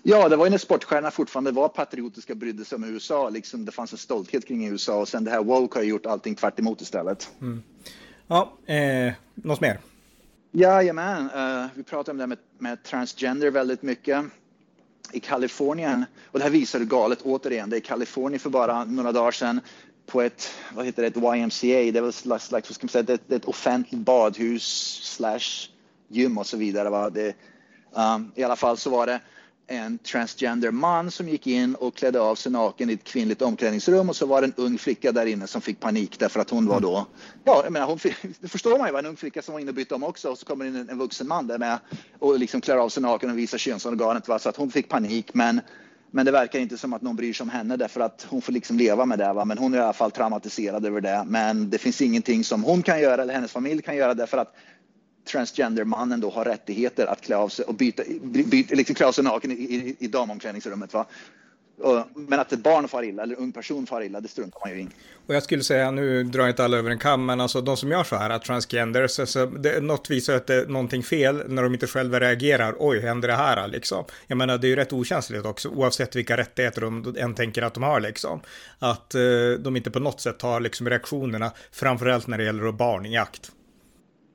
Ja, 0.03 0.29
det 0.29 0.37
var 0.37 0.47
ju 0.47 0.51
när 0.51 0.59
sportstjärnorna 0.59 1.11
fortfarande 1.11 1.51
var 1.51 1.69
patriotiska 1.69 2.33
och 2.33 2.37
brydde 2.37 2.65
sig 2.65 2.77
om 2.77 2.85
USA. 2.85 3.29
Liksom, 3.29 3.65
det 3.65 3.73
fanns 3.73 3.93
en 3.93 3.99
stolthet 3.99 4.49
kring 4.49 4.67
USA 4.67 5.01
och 5.01 5.09
sen 5.09 5.25
det 5.25 5.31
här 5.31 5.43
woke 5.43 5.79
har 5.79 5.85
gjort 5.85 6.07
allting 6.07 6.35
tvärt 6.35 6.59
emot 6.59 6.81
istället. 6.81 7.31
Ja, 8.27 8.53
eh, 8.67 9.13
något 9.35 9.61
mer? 9.61 9.79
Jajamän, 10.53 11.31
uh, 11.31 11.67
vi 11.75 11.83
pratade 11.83 12.11
om 12.11 12.17
det 12.17 12.23
här 12.23 12.29
med, 12.29 12.39
med 12.59 12.83
transgender 12.83 13.51
väldigt 13.51 13.83
mycket. 13.83 14.25
I 15.13 15.21
Kalifornien, 15.21 16.05
och 16.25 16.39
det 16.39 16.45
här 16.45 16.51
visar 16.51 16.79
hur 16.79 16.87
galet 16.87 17.23
återigen, 17.23 17.71
det 17.71 17.77
är 17.77 17.79
i 17.79 17.81
Kalifornien 17.81 18.41
för 18.41 18.51
bara 18.51 18.85
några 18.85 19.13
dagar 19.13 19.31
sedan 19.31 19.61
på 20.11 20.23
ett, 20.23 20.51
vad 20.75 20.87
heter 20.87 21.03
det, 21.03 21.09
ett 21.09 21.17
YMCA, 21.17 21.93
det 21.93 21.99
är 21.99 22.03
väl 22.03 22.13
slags, 22.13 22.47
slags, 22.47 22.69
vad 22.69 22.75
ska 22.75 22.85
man 22.85 22.89
säga, 22.89 23.03
det, 23.03 23.21
det 23.27 23.37
ett 23.37 23.45
offentligt 23.45 24.01
badhus 24.01 24.65
slash 25.03 25.69
gym 26.09 26.39
och 26.39 26.47
så 26.47 26.57
vidare. 26.57 26.91
Va? 26.91 27.11
Det, 27.11 27.35
um, 27.93 28.33
I 28.35 28.45
alla 28.45 28.57
fall 28.57 28.77
så 28.77 28.91
var 28.91 29.07
det 29.07 29.21
en 29.67 29.99
transgender 29.99 30.71
man 30.71 31.11
som 31.11 31.29
gick 31.29 31.47
in 31.47 31.75
och 31.75 31.95
klädde 31.95 32.21
av 32.21 32.35
sig 32.35 32.53
naken 32.53 32.91
i 32.91 32.93
ett 32.93 33.05
kvinnligt 33.05 33.43
omklädningsrum 33.43 34.09
och 34.09 34.17
så 34.17 34.27
var 34.27 34.41
det 34.41 34.47
en 34.47 34.55
ung 34.57 34.79
flicka 34.79 35.13
där 35.13 35.27
inne 35.27 35.47
som 35.47 35.61
fick 35.61 35.81
panik 35.81 36.19
därför 36.19 36.41
att 36.41 36.51
hon 36.51 36.67
var 36.67 36.81
då, 36.81 37.07
ja 37.45 37.61
jag 37.65 37.73
menar 37.73 37.87
hon 37.87 37.99
det 38.41 38.49
förstår 38.49 38.79
man 38.79 38.89
ju, 38.89 38.93
var 38.93 38.99
en 38.99 39.07
ung 39.07 39.17
flicka 39.17 39.43
som 39.43 39.53
var 39.53 39.61
inne 39.61 39.69
och 39.69 39.75
bytte 39.75 39.95
om 39.95 40.05
också 40.05 40.29
och 40.29 40.39
så 40.39 40.47
kommer 40.47 40.65
in 40.65 40.77
en, 40.77 40.89
en 40.89 40.99
vuxen 40.99 41.29
man 41.29 41.47
där 41.47 41.59
med 41.59 41.79
och 42.19 42.39
liksom 42.39 42.61
klär 42.61 42.77
av 42.77 42.89
sig 42.89 43.03
naken 43.03 43.31
och 43.31 43.39
visar 43.39 43.59
könsorganet 43.59 44.29
va? 44.29 44.39
så 44.39 44.49
att 44.49 44.57
hon 44.57 44.71
fick 44.71 44.89
panik 44.89 45.35
men 45.35 45.61
men 46.11 46.27
det 46.27 46.33
verkar 46.33 46.59
inte 46.59 46.79
som 46.79 46.93
att 46.93 47.03
någon 47.03 47.17
bryr 47.17 47.33
sig 47.33 47.45
om 47.45 47.51
henne 47.51 47.77
därför 47.77 48.01
att 48.01 48.27
hon 48.31 48.43
får 48.43 48.53
liksom 48.53 48.79
leva 48.79 49.07
med 49.07 49.19
det. 49.19 49.33
Va? 49.33 49.45
Men 49.45 49.59
hon 49.59 49.75
är 49.75 49.79
i 49.79 49.81
alla 49.81 49.93
fall 49.93 50.11
traumatiserad 50.11 50.87
över 50.87 51.01
det. 51.01 51.25
Men 51.27 51.71
det 51.71 51.79
finns 51.79 52.01
ingenting 52.01 52.45
som 52.45 52.65
hon 52.65 52.83
kan 52.83 53.01
göra 53.01 53.23
eller 53.23 53.35
hennes 53.35 53.53
familj 53.53 53.83
kan 53.83 53.97
göra 53.97 54.15
därför 54.15 54.39
att 54.39 54.55
transgendermannen 55.25 56.21
då 56.21 56.31
har 56.31 56.45
rättigheter 56.45 57.07
att 57.07 57.21
klä 57.21 57.37
av 57.37 57.49
sig 57.49 57.65
och 57.65 57.75
byta, 57.75 58.03
byta 58.23 58.75
liksom 58.75 58.95
klä 58.95 59.07
av 59.07 59.13
sig 59.13 59.25
naken 59.25 59.51
i, 59.51 59.55
i, 59.55 59.97
i 59.99 60.09
damomklädningsrummet. 60.09 60.95
Va? 60.95 61.07
Men 62.15 62.41
att 62.41 62.53
ett 62.53 62.63
barn 62.63 62.89
far 62.89 63.03
illa 63.03 63.23
eller 63.23 63.37
en 63.37 63.43
ung 63.43 63.53
person 63.53 63.87
far 63.87 64.03
illa, 64.03 64.21
det 64.21 64.29
struntar 64.29 64.61
man 64.61 64.71
ju 64.71 64.83
i. 64.83 64.89
Och 65.27 65.35
jag 65.35 65.43
skulle 65.43 65.63
säga, 65.63 65.91
nu 65.91 66.25
drar 66.25 66.41
jag 66.41 66.51
inte 66.51 66.65
alla 66.65 66.77
över 66.77 66.91
en 66.91 66.99
kam, 66.99 67.27
men 67.27 67.41
alltså 67.41 67.61
de 67.61 67.77
som 67.77 67.91
gör 67.91 68.05
så 68.05 68.17
här, 68.17 68.31
att 68.31 68.45
transgenders, 68.45 69.21
alltså, 69.21 69.47
det, 69.47 69.81
något 69.81 70.11
visar 70.11 70.35
att 70.35 70.47
det 70.47 70.55
är 70.55 70.67
någonting 70.67 71.03
fel 71.03 71.43
när 71.49 71.63
de 71.63 71.73
inte 71.75 71.87
själva 71.87 72.21
reagerar. 72.21 72.77
Oj, 72.79 73.01
händer 73.01 73.29
det 73.29 73.35
här 73.35 73.69
liksom? 73.69 74.05
Jag 74.27 74.39
menar, 74.39 74.59
det 74.59 74.67
är 74.67 74.69
ju 74.69 74.77
rätt 74.77 74.93
okänsligt 74.93 75.47
också, 75.47 75.69
oavsett 75.69 76.17
vilka 76.17 76.37
rättigheter 76.37 76.81
de 76.81 77.15
än 77.19 77.35
tänker 77.35 77.63
att 77.63 77.75
de 77.75 77.83
har 77.83 78.01
liksom. 78.01 78.41
Att 78.79 79.15
eh, 79.15 79.21
de 79.59 79.77
inte 79.77 79.91
på 79.91 80.01
något 80.01 80.21
sätt 80.21 80.39
tar 80.39 80.61
liksom 80.61 80.89
reaktionerna, 80.89 81.53
framförallt 81.73 82.27
när 82.27 82.39
det 82.39 82.45
gäller 82.45 82.73
barn 82.73 83.07
i 83.07 83.17
akt. 83.17 83.53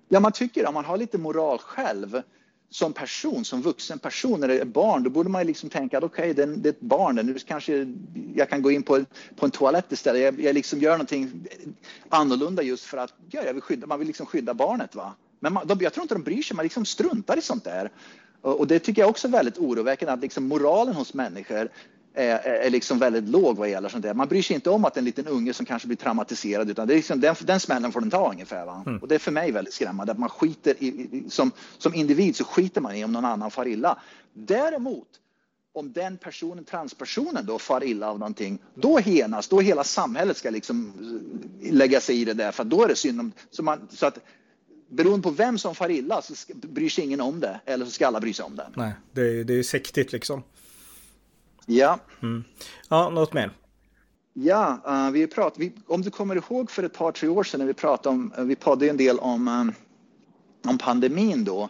Ja, 0.09 0.19
man 0.19 0.31
tycker 0.31 0.65
om 0.65 0.73
man 0.73 0.85
har 0.85 0.97
lite 0.97 1.17
moral 1.17 1.59
själv 1.59 2.21
som 2.69 2.93
person, 2.93 3.45
som 3.45 3.61
vuxen 3.61 3.99
person, 3.99 4.39
när 4.39 4.47
det 4.47 4.59
är 4.59 4.65
barn, 4.65 5.03
då 5.03 5.09
borde 5.09 5.29
man 5.29 5.41
ju 5.41 5.47
liksom 5.47 5.69
tänka 5.69 5.97
att 5.97 6.03
okej, 6.03 6.31
okay, 6.31 6.45
det, 6.45 6.69
är 6.69 6.71
ett 6.71 6.81
barn, 6.81 7.15
nu 7.15 7.37
kanske 7.47 7.93
jag 8.35 8.49
kan 8.49 8.61
gå 8.61 8.71
in 8.71 8.83
på, 8.83 9.05
på 9.35 9.45
en 9.45 9.51
toalett 9.51 9.91
istället. 9.91 10.21
Jag, 10.21 10.41
jag 10.41 10.53
liksom 10.53 10.79
gör 10.79 10.91
någonting 10.91 11.47
annorlunda 12.09 12.63
just 12.63 12.83
för 12.85 12.97
att 12.97 13.13
ja, 13.29 13.41
jag 13.45 13.53
vill 13.53 13.61
skydda, 13.61 13.87
man 13.87 13.99
vill 13.99 14.07
liksom 14.07 14.25
skydda 14.25 14.53
barnet. 14.53 14.95
Va? 14.95 15.13
Men 15.39 15.53
man, 15.53 15.67
de, 15.67 15.77
jag 15.81 15.93
tror 15.93 16.03
inte 16.03 16.15
de 16.15 16.23
bryr 16.23 16.41
sig, 16.41 16.55
man 16.55 16.65
liksom 16.65 16.85
struntar 16.85 17.37
i 17.37 17.41
sånt 17.41 17.63
där. 17.63 17.91
Och, 18.41 18.59
och 18.59 18.67
det 18.67 18.79
tycker 18.79 19.01
jag 19.01 19.09
också 19.09 19.27
är 19.27 19.31
väldigt 19.31 19.57
oroväckande, 19.57 20.13
att 20.13 20.21
liksom 20.21 20.47
moralen 20.47 20.95
hos 20.95 21.13
människor 21.13 21.69
är, 22.15 22.37
är 22.37 22.69
liksom 22.69 22.99
väldigt 22.99 23.29
låg 23.29 23.57
vad 23.57 23.69
gäller 23.69 23.89
sånt 23.89 24.03
där. 24.03 24.13
Man 24.13 24.27
bryr 24.27 24.41
sig 24.41 24.55
inte 24.55 24.69
om 24.69 24.85
att 24.85 24.97
en 24.97 25.05
liten 25.05 25.27
unge 25.27 25.53
som 25.53 25.65
kanske 25.65 25.87
blir 25.87 25.97
traumatiserad, 25.97 26.69
utan 26.69 26.87
det 26.87 26.93
är 26.93 26.95
liksom, 26.95 27.19
den, 27.19 27.35
den 27.39 27.59
smällen 27.59 27.91
får 27.91 28.01
den 28.01 28.09
ta 28.09 28.31
ungefär. 28.31 28.65
Va? 28.65 28.83
Mm. 28.85 28.99
Och 28.99 29.07
det 29.07 29.15
är 29.15 29.19
för 29.19 29.31
mig 29.31 29.51
väldigt 29.51 29.73
skrämmande, 29.73 30.11
att 30.11 30.19
man 30.19 30.29
skiter 30.29 30.83
i, 30.83 31.23
som, 31.29 31.51
som 31.77 31.93
individ 31.93 32.35
så 32.35 32.43
skiter 32.43 32.81
man 32.81 32.95
i 32.95 33.03
om 33.03 33.11
någon 33.11 33.25
annan 33.25 33.51
far 33.51 33.67
illa. 33.67 33.99
Däremot, 34.33 35.07
om 35.73 35.93
den 35.93 36.17
personen, 36.17 36.63
transpersonen 36.63 37.45
då 37.45 37.59
far 37.59 37.83
illa 37.83 38.09
av 38.09 38.19
någonting, 38.19 38.59
då 38.73 38.97
henas, 38.97 39.47
då 39.47 39.59
hela 39.59 39.83
samhället 39.83 40.37
ska 40.37 40.49
liksom 40.49 40.93
lägga 41.61 42.01
sig 42.01 42.21
i 42.21 42.25
det 42.25 42.33
där, 42.33 42.51
för 42.51 42.63
då 42.63 42.83
är 42.83 42.87
det 42.87 42.95
synd 42.95 43.19
om, 43.19 43.31
så, 43.51 43.63
man, 43.63 43.87
så 43.91 44.05
att 44.05 44.19
beroende 44.89 45.23
på 45.23 45.29
vem 45.29 45.57
som 45.57 45.75
far 45.75 45.89
illa 45.89 46.21
så 46.21 46.35
ska, 46.35 46.53
bryr 46.53 46.89
sig 46.89 47.03
ingen 47.03 47.21
om 47.21 47.39
det, 47.39 47.59
eller 47.65 47.85
så 47.85 47.91
ska 47.91 48.07
alla 48.07 48.19
bry 48.19 48.33
sig 48.33 48.45
om 48.45 48.55
det. 48.55 48.67
Nej, 48.75 48.93
det 49.11 49.21
är, 49.21 49.43
det 49.43 49.53
är 49.53 49.63
sektigt 49.63 50.11
liksom. 50.11 50.43
Ja. 51.65 51.99
Mm. 52.21 52.43
Ja, 52.89 53.09
något 53.09 53.33
mer? 53.33 53.51
Ja, 54.33 54.79
uh, 54.87 55.11
vi 55.11 55.27
prat, 55.27 55.53
vi, 55.57 55.71
om 55.87 56.01
du 56.01 56.11
kommer 56.11 56.35
ihåg 56.35 56.71
för 56.71 56.83
ett 56.83 56.93
par, 56.93 57.11
tre 57.11 57.29
år 57.29 57.43
sedan 57.43 57.59
när 57.59 57.67
vi 57.67 57.73
pratade 57.73 58.15
om, 58.15 58.33
vi 58.37 58.55
pratade 58.55 58.89
en 58.89 58.97
del 58.97 59.19
om, 59.19 59.47
um, 59.47 59.73
om 60.71 60.77
pandemin 60.77 61.43
då 61.43 61.69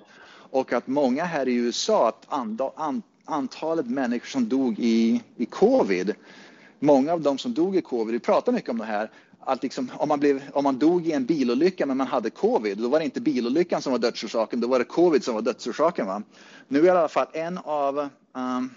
och 0.51 0.73
att 0.73 0.87
många 0.87 1.23
här 1.23 1.47
i 1.47 1.55
USA, 1.55 2.07
att 2.07 2.25
and, 2.27 2.61
an, 2.75 3.01
antalet 3.25 3.85
människor 3.85 4.27
som 4.27 4.49
dog 4.49 4.79
i, 4.79 5.23
i 5.37 5.45
covid, 5.45 6.15
många 6.79 7.13
av 7.13 7.21
dem 7.21 7.37
som 7.37 7.53
dog 7.53 7.75
i 7.75 7.81
covid, 7.81 8.13
vi 8.13 8.19
pratar 8.19 8.51
mycket 8.51 8.69
om 8.69 8.77
det 8.77 8.85
här, 8.85 9.11
att 9.39 9.63
liksom, 9.63 9.91
om, 9.93 10.09
man 10.09 10.19
blev, 10.19 10.43
om 10.53 10.63
man 10.63 10.79
dog 10.79 11.07
i 11.07 11.11
en 11.11 11.25
bilolycka 11.25 11.85
men 11.85 11.97
man 11.97 12.07
hade 12.07 12.29
covid, 12.29 12.77
då 12.77 12.89
var 12.89 12.99
det 12.99 13.05
inte 13.05 13.21
bilolyckan 13.21 13.81
som 13.81 13.91
var 13.91 13.99
dödsorsaken, 13.99 14.61
då 14.61 14.67
var 14.67 14.79
det 14.79 14.85
covid 14.85 15.23
som 15.23 15.35
var 15.35 15.41
dödsorsaken. 15.41 16.07
Va? 16.07 16.21
Nu 16.67 16.79
är 16.79 16.83
i 16.85 16.89
alla 16.89 17.07
fall 17.07 17.27
en 17.33 17.57
av 17.57 18.09
um, 18.33 18.69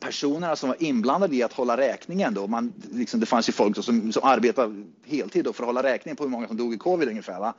personerna 0.00 0.56
som 0.56 0.68
var 0.68 0.82
inblandade 0.82 1.36
i 1.36 1.42
att 1.42 1.52
hålla 1.52 1.76
räkningen 1.76 2.34
då, 2.34 2.46
man, 2.46 2.72
liksom, 2.92 3.20
det 3.20 3.26
fanns 3.26 3.48
ju 3.48 3.52
folk 3.52 3.84
som, 3.84 4.12
som 4.12 4.24
arbetade 4.24 4.84
heltid 5.04 5.44
då 5.44 5.52
för 5.52 5.62
att 5.62 5.66
hålla 5.66 5.82
räkningen 5.82 6.16
på 6.16 6.22
hur 6.22 6.30
många 6.30 6.48
som 6.48 6.56
dog 6.56 6.74
i 6.74 6.78
covid 6.78 7.08
ungefär. 7.08 7.40
Va? 7.40 7.54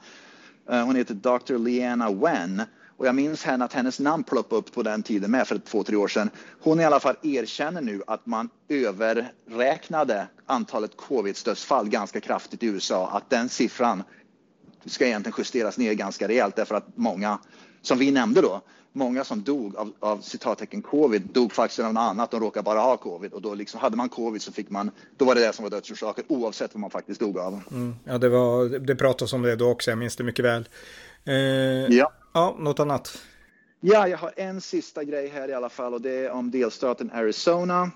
Eh, 0.70 0.86
hon 0.86 0.96
heter 0.96 1.14
Dr. 1.14 1.58
Leanna 1.58 2.12
Wen 2.12 2.62
och 2.98 3.08
jag 3.08 3.16
minns 3.16 3.44
henne 3.44 3.66
att 3.66 3.74
hennes 3.74 4.00
namn 4.00 4.24
ploppade 4.24 4.60
upp 4.60 4.74
på 4.74 4.84
den 4.84 5.04
tiden 5.04 5.32
med 5.32 5.48
för 5.48 5.58
två, 5.58 5.84
tre 5.84 5.96
år 5.96 6.08
sedan. 6.08 6.30
Hon 6.62 6.80
i 6.80 6.86
alla 6.86 7.00
fall 7.00 7.16
erkänner 7.24 7.82
nu 7.82 8.04
att 8.08 8.26
man 8.26 8.50
överräknade 8.70 10.28
antalet 10.46 10.98
covid-dödsfall 10.98 11.90
ganska 11.90 12.20
kraftigt 12.20 12.64
i 12.64 12.68
USA. 12.68 13.10
Att 13.10 13.30
den 13.30 13.50
siffran 13.50 14.04
ska 14.86 15.06
egentligen 15.06 15.36
justeras 15.38 15.78
ner 15.78 15.94
ganska 15.94 16.28
rejält 16.28 16.56
därför 16.56 16.76
att 16.76 16.98
många, 16.98 17.40
som 17.82 17.98
vi 17.98 18.12
nämnde 18.12 18.42
då, 18.42 18.62
många 18.98 19.24
som 19.24 19.44
dog 19.44 19.76
av, 19.76 19.94
av 20.00 20.22
citattecken 20.22 20.82
covid 20.82 21.22
dog 21.34 21.54
faktiskt 21.54 21.80
av 21.80 21.94
något 21.94 22.02
annat. 22.02 22.32
De 22.32 22.40
råkade 22.40 22.64
bara 22.64 22.80
ha 22.80 22.98
covid 22.98 23.34
och 23.34 23.42
då 23.42 23.54
liksom 23.54 23.80
hade 23.80 23.98
man 23.98 24.10
covid 24.10 24.42
så 24.42 24.52
fick 24.52 24.70
man, 24.70 24.92
då 25.18 25.26
var 25.26 25.36
det 25.36 25.42
det 25.42 25.54
som 25.54 25.64
var 25.64 25.70
dödsorsaken 25.70 26.24
oavsett 26.28 26.74
vad 26.74 26.82
man 26.82 26.90
faktiskt 26.90 27.20
dog 27.20 27.40
av. 27.40 27.62
Mm, 27.72 27.96
ja, 28.04 28.18
det 28.18 28.30
var, 28.30 28.80
det 28.80 28.96
pratades 28.96 29.34
om 29.34 29.42
det 29.42 29.56
då 29.56 29.70
också, 29.70 29.92
jag 29.92 29.98
minns 29.98 30.16
det 30.16 30.24
mycket 30.24 30.46
väl. 30.46 30.68
Eh, 31.26 31.34
ja. 31.96 32.12
Ja, 32.34 32.56
något 32.60 32.80
annat? 32.80 33.18
Ja, 33.80 34.08
jag 34.08 34.18
har 34.18 34.34
en 34.36 34.62
sista 34.62 35.04
grej 35.04 35.28
här 35.28 35.50
i 35.50 35.54
alla 35.54 35.70
fall 35.70 35.94
och 35.94 36.02
det 36.02 36.26
är 36.26 36.32
om 36.32 36.52
delstaten 36.52 37.12
Arizona. 37.14 37.92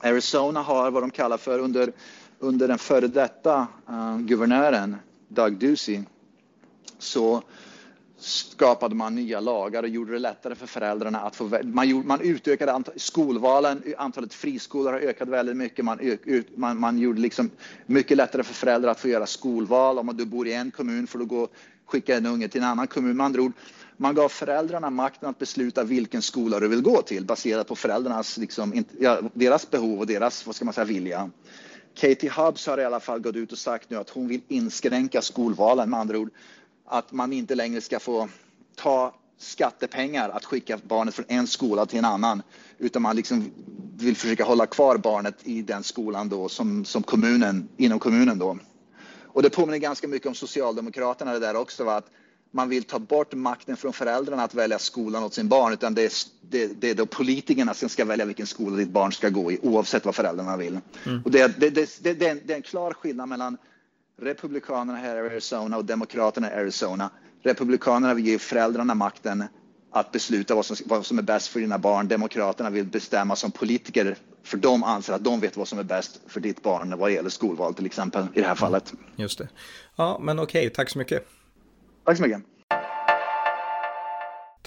Arizona 0.00 0.62
har 0.62 0.90
vad 0.90 1.02
de 1.02 1.10
kallar 1.10 1.36
för 1.36 1.58
under, 1.58 1.92
under 2.38 2.68
den 2.68 2.78
före 2.78 3.06
detta 3.06 3.66
uh, 3.90 4.18
guvernören 4.18 4.96
Doug 5.28 5.58
Ducey 5.58 6.02
så 6.98 7.42
skapade 8.18 8.94
man 8.94 9.14
nya 9.14 9.40
lagar 9.40 9.82
och 9.82 9.88
gjorde 9.88 10.12
det 10.12 10.18
lättare 10.18 10.54
för 10.54 10.66
föräldrarna 10.66 11.20
att 11.20 11.36
få 11.36 11.58
man, 11.62 11.88
gjorde, 11.88 12.06
man 12.06 12.20
utökade 12.20 12.72
ant 12.72 12.88
skolvalen, 12.96 13.82
antalet 13.98 14.34
friskolor 14.34 14.92
har 14.92 15.00
ökat 15.00 15.28
väldigt 15.28 15.56
mycket. 15.56 15.84
Man, 15.84 15.98
man, 16.54 16.80
man 16.80 16.98
gjorde 16.98 17.20
liksom 17.20 17.50
mycket 17.86 18.16
lättare 18.16 18.42
för 18.42 18.54
föräldrar 18.54 18.90
att 18.90 19.00
få 19.00 19.08
göra 19.08 19.26
skolval. 19.26 19.98
Om 19.98 20.16
du 20.16 20.24
bor 20.24 20.46
i 20.46 20.52
en 20.52 20.70
kommun 20.70 21.06
får 21.06 21.18
du 21.18 21.24
gå 21.24 21.48
skicka 21.86 22.16
en 22.16 22.26
unge 22.26 22.48
till 22.48 22.60
en 22.60 22.68
annan 22.68 22.86
kommun. 22.86 23.16
Med 23.16 23.26
andra 23.26 23.42
ord, 23.42 23.52
man 23.96 24.14
gav 24.14 24.28
föräldrarna 24.28 24.90
makten 24.90 25.28
att 25.28 25.38
besluta 25.38 25.84
vilken 25.84 26.22
skola 26.22 26.60
du 26.60 26.68
vill 26.68 26.82
gå 26.82 27.02
till 27.02 27.24
baserat 27.24 27.68
på 27.68 27.76
föräldrarnas 27.76 28.38
liksom, 28.38 28.84
ja, 28.98 29.20
deras 29.34 29.70
behov 29.70 29.98
och 30.00 30.06
deras 30.06 30.46
vad 30.46 30.54
ska 30.54 30.64
man 30.64 30.74
säga, 30.74 30.84
vilja. 30.84 31.30
Katie 31.94 32.30
Hubbs 32.30 32.66
har 32.66 32.78
i 32.78 32.84
alla 32.84 33.00
fall 33.00 33.20
gått 33.20 33.36
ut 33.36 33.52
och 33.52 33.58
sagt 33.58 33.90
nu 33.90 33.96
att 33.96 34.10
hon 34.10 34.28
vill 34.28 34.40
inskränka 34.48 35.22
skolvalen. 35.22 35.90
Med 35.90 36.00
andra 36.00 36.18
ord, 36.18 36.30
att 36.86 37.12
man 37.12 37.32
inte 37.32 37.54
längre 37.54 37.80
ska 37.80 38.00
få 38.00 38.28
ta 38.74 39.14
skattepengar 39.38 40.28
att 40.28 40.44
skicka 40.44 40.78
barnet 40.82 41.14
från 41.14 41.24
en 41.28 41.46
skola 41.46 41.86
till 41.86 41.98
en 41.98 42.04
annan 42.04 42.42
utan 42.78 43.02
man 43.02 43.16
liksom 43.16 43.50
vill 43.96 44.16
försöka 44.16 44.44
hålla 44.44 44.66
kvar 44.66 44.96
barnet 44.96 45.34
i 45.42 45.62
den 45.62 45.82
skolan 45.82 46.28
då 46.28 46.48
som, 46.48 46.84
som 46.84 47.02
kommunen, 47.02 47.68
inom 47.76 47.98
kommunen 47.98 48.38
då. 48.38 48.58
Och 49.22 49.42
det 49.42 49.50
påminner 49.50 49.78
ganska 49.78 50.08
mycket 50.08 50.28
om 50.28 50.34
Socialdemokraterna 50.34 51.32
det 51.32 51.38
där 51.38 51.56
också, 51.56 51.84
va? 51.84 51.96
att 51.96 52.10
man 52.50 52.68
vill 52.68 52.84
ta 52.84 52.98
bort 52.98 53.34
makten 53.34 53.76
från 53.76 53.92
föräldrarna 53.92 54.44
att 54.44 54.54
välja 54.54 54.78
skolan 54.78 55.22
åt 55.22 55.34
sin 55.34 55.48
barn, 55.48 55.72
utan 55.72 55.94
det 55.94 56.04
är, 56.04 56.12
det, 56.40 56.80
det 56.80 56.90
är 56.90 56.94
då 56.94 57.06
politikerna 57.06 57.74
som 57.74 57.88
ska 57.88 58.04
välja 58.04 58.24
vilken 58.24 58.46
skola 58.46 58.76
ditt 58.76 58.88
barn 58.88 59.12
ska 59.12 59.28
gå 59.28 59.52
i, 59.52 59.58
oavsett 59.62 60.04
vad 60.04 60.14
föräldrarna 60.14 60.56
vill. 60.56 60.78
Mm. 61.06 61.22
Och 61.24 61.30
det, 61.30 61.60
det, 61.60 61.70
det, 61.70 62.02
det, 62.02 62.12
det, 62.14 62.26
är 62.26 62.30
en, 62.30 62.40
det 62.44 62.52
är 62.52 62.56
en 62.56 62.62
klar 62.62 62.92
skillnad 62.92 63.28
mellan 63.28 63.56
Republikanerna 64.22 64.98
här 64.98 65.16
i 65.16 65.18
Arizona 65.18 65.76
och 65.76 65.84
Demokraterna 65.84 66.52
i 66.52 66.54
Arizona. 66.54 67.10
Republikanerna 67.42 68.14
vill 68.14 68.26
ge 68.26 68.38
föräldrarna 68.38 68.94
makten 68.94 69.44
att 69.90 70.12
besluta 70.12 70.54
vad 70.54 70.66
som, 70.66 70.76
vad 70.86 71.06
som 71.06 71.18
är 71.18 71.22
bäst 71.22 71.48
för 71.48 71.60
dina 71.60 71.78
barn. 71.78 72.08
Demokraterna 72.08 72.70
vill 72.70 72.84
bestämma 72.86 73.36
som 73.36 73.50
politiker 73.50 74.16
för 74.42 74.56
de 74.56 74.84
anser 74.84 75.12
att 75.12 75.24
de 75.24 75.40
vet 75.40 75.56
vad 75.56 75.68
som 75.68 75.78
är 75.78 75.82
bäst 75.82 76.20
för 76.26 76.40
ditt 76.40 76.62
barn 76.62 76.98
vad 76.98 77.12
gäller 77.12 77.30
skolval 77.30 77.74
till 77.74 77.86
exempel 77.86 78.26
i 78.34 78.40
det 78.40 78.46
här 78.46 78.54
fallet. 78.54 78.92
Just 79.16 79.38
det. 79.38 79.48
Ja, 79.96 80.18
men 80.22 80.38
okej, 80.38 80.70
tack 80.70 80.90
så 80.90 80.98
mycket. 80.98 81.28
Tack 82.04 82.16
så 82.16 82.22
mycket. 82.22 82.42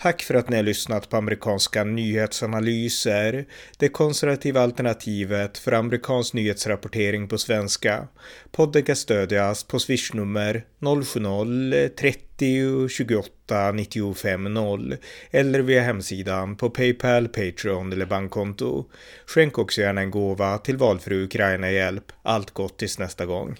Tack 0.01 0.21
för 0.21 0.33
att 0.33 0.49
ni 0.49 0.55
har 0.55 0.63
lyssnat 0.63 1.09
på 1.09 1.17
amerikanska 1.17 1.83
nyhetsanalyser, 1.83 3.45
det 3.77 3.89
konservativa 3.89 4.61
alternativet 4.61 5.57
för 5.57 5.71
amerikansk 5.71 6.33
nyhetsrapportering 6.33 7.27
på 7.27 7.37
svenska. 7.37 8.07
Podden 8.51 8.83
kan 8.83 8.95
stödjas 8.95 9.63
på 9.63 9.79
swishnummer 9.79 10.65
070-30 10.79 12.87
28 12.87 13.71
95 13.71 14.53
0 14.53 14.95
eller 15.31 15.59
via 15.59 15.81
hemsidan 15.81 16.55
på 16.55 16.69
Paypal, 16.69 17.27
Patreon 17.27 17.93
eller 17.93 18.05
bankkonto. 18.05 18.85
Skänk 19.25 19.57
också 19.57 19.81
gärna 19.81 20.01
en 20.01 20.11
gåva 20.11 20.57
till 20.57 20.77
valfri 20.77 21.23
Ukraina-hjälp. 21.23 22.11
Allt 22.21 22.51
gott 22.51 22.77
tills 22.77 22.99
nästa 22.99 23.25
gång. 23.25 23.57